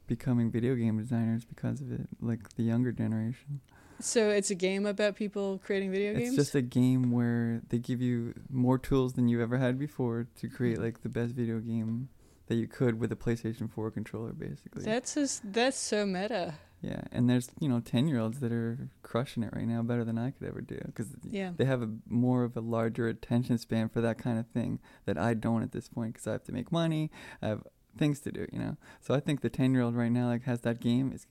becoming 0.08 0.52
video 0.52 0.76
game 0.76 0.98
designers 0.98 1.46
because 1.46 1.82
of 1.82 1.91
it, 1.91 2.08
like 2.22 2.56
the 2.56 2.63
younger 2.63 2.91
generation. 2.91 3.62
So 4.00 4.30
it's 4.30 4.52
a 4.52 4.56
game 4.56 4.86
about 4.86 5.15
people 5.15 5.62
creating 5.63 5.91
video 5.91 6.12
It's 6.12 6.20
games. 6.20 6.34
It's 6.38 6.48
just 6.48 6.56
a 6.56 6.62
game 6.62 7.12
where 7.12 7.62
they 7.70 7.80
give 7.80 8.02
you 8.02 8.34
more 8.52 8.78
tools 8.78 9.13
than 9.13 9.28
you've 9.30 9.41
ever 9.41 9.58
had 9.58 9.80
before 9.80 10.28
to 10.39 10.50
create 10.50 10.78
Mhm. 10.78 10.84
like 10.84 11.02
the 11.02 11.10
best 11.10 11.34
video 11.34 11.60
game 11.60 12.10
that 12.48 12.56
you 12.56 12.68
could 12.68 13.00
with 13.00 13.12
a 13.12 13.15
PlayStation 13.15 13.70
4 13.70 13.89
controller, 13.91 14.34
basically. 14.34 14.84
That's 14.84 15.15
just 15.15 15.52
that's 15.54 15.78
so 15.78 16.06
meta. 16.06 16.56
yeah, 16.82 17.02
and 17.12 17.28
there's 17.30 17.50
you 17.60 17.70
know 17.70 17.80
10 17.80 18.08
year 18.08 18.20
olds 18.20 18.41
that 18.41 18.52
are 18.52 18.89
crushing 19.02 19.41
it 19.44 19.54
right 19.56 19.65
now 19.65 19.82
better 19.82 20.04
than 20.04 20.18
I 20.18 20.30
could 20.32 20.46
ever 20.48 20.60
do 20.62 20.78
because 20.86 21.15
Yeah. 21.24 21.54
they 21.56 21.63
have 21.65 21.82
a 21.82 21.89
more 22.08 22.44
of 22.44 22.56
a 22.58 22.62
larger 22.62 23.08
attention 23.08 23.58
span 23.58 23.88
for 23.89 24.02
that 24.02 24.18
kind 24.20 24.38
of 24.38 24.46
thing 24.48 24.80
that 25.06 25.18
I 25.18 25.34
don't 25.36 25.63
at 25.63 25.72
this 25.72 25.88
point 25.88 26.14
because 26.14 26.28
I 26.28 26.34
have 26.34 26.43
to 26.43 26.51
make 26.51 26.70
money, 26.72 27.10
I 27.41 27.47
have 27.47 27.64
things 27.98 28.20
to 28.22 28.32
do, 28.32 28.48
you 28.52 28.60
know. 28.60 28.78
So 29.02 29.14
I 29.14 29.20
think 29.20 29.41
the 29.41 29.50
10 29.50 29.74
year 29.74 29.84
old 29.84 29.96
right 29.96 30.12
now 30.12 30.28
like 30.28 30.43
has 30.43 30.62
that 30.62 30.80
game 30.80 31.12
is 31.14 31.26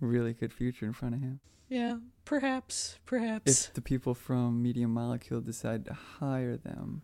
really 0.00 0.32
good 0.32 0.52
future 0.52 0.86
in 0.86 0.92
front 0.92 1.14
of 1.14 1.20
him. 1.20 1.40
Yeah. 1.68 1.96
Perhaps. 2.24 2.98
Perhaps. 3.06 3.68
If 3.68 3.74
the 3.74 3.80
people 3.80 4.14
from 4.14 4.62
Media 4.62 4.88
Molecule 4.88 5.40
decide 5.40 5.84
to 5.86 5.92
hire 5.92 6.56
them, 6.56 7.02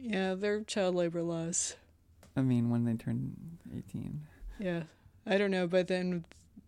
yeah. 0.00 0.34
They're 0.34 0.62
child 0.62 0.94
labor 0.94 1.22
laws. 1.22 1.76
I 2.36 2.42
mean 2.42 2.70
when 2.70 2.84
they 2.84 2.94
turn 2.94 3.58
18. 3.76 4.20
Yeah. 4.60 4.84
I 5.26 5.38
don't 5.38 5.50
know, 5.50 5.66
but 5.66 5.88
then 5.88 6.24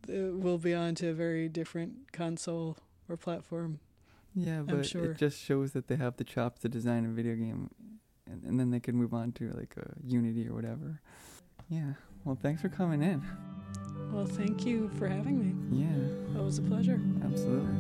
we'll 0.09 0.59
be 0.59 0.75
on 0.75 0.95
to 0.97 1.09
a 1.09 1.15
very 1.15 1.49
different 1.49 2.13
console 2.13 2.77
or 3.09 3.17
platform. 3.17 3.81
Yeah, 4.35 4.63
but 4.63 4.87
sure. 4.87 5.13
it 5.13 5.19
just 5.19 5.41
shows 5.41 5.73
that 5.73 5.89
they 5.89 5.97
have 5.97 6.17
the 6.17 6.25
chops 6.25 6.61
to 6.61 6.69
design 6.69 7.05
a 7.05 7.09
video 7.09 7.35
game, 7.35 7.71
and, 8.31 8.45
and 8.45 8.61
then 8.61 8.71
they 8.71 8.79
can 8.79 8.97
move 8.97 9.13
on 9.13 9.33
to 9.33 9.51
like 9.51 9.75
a 9.77 9.95
Unity 10.05 10.49
or 10.49 10.55
whatever. 10.55 11.01
Yeah. 11.71 11.93
Well, 12.25 12.37
thanks 12.43 12.61
for 12.61 12.69
coming 12.69 13.03
in. 13.03 13.23
Well, 14.13 14.27
thank 14.27 14.67
you 14.67 14.91
for 14.99 15.07
having 15.09 15.39
me. 15.39 15.79
Yeah, 15.85 16.35
That 16.35 16.43
was 16.43 16.59
a 16.59 16.63
pleasure. 16.63 17.01
absolutely. 17.25 17.71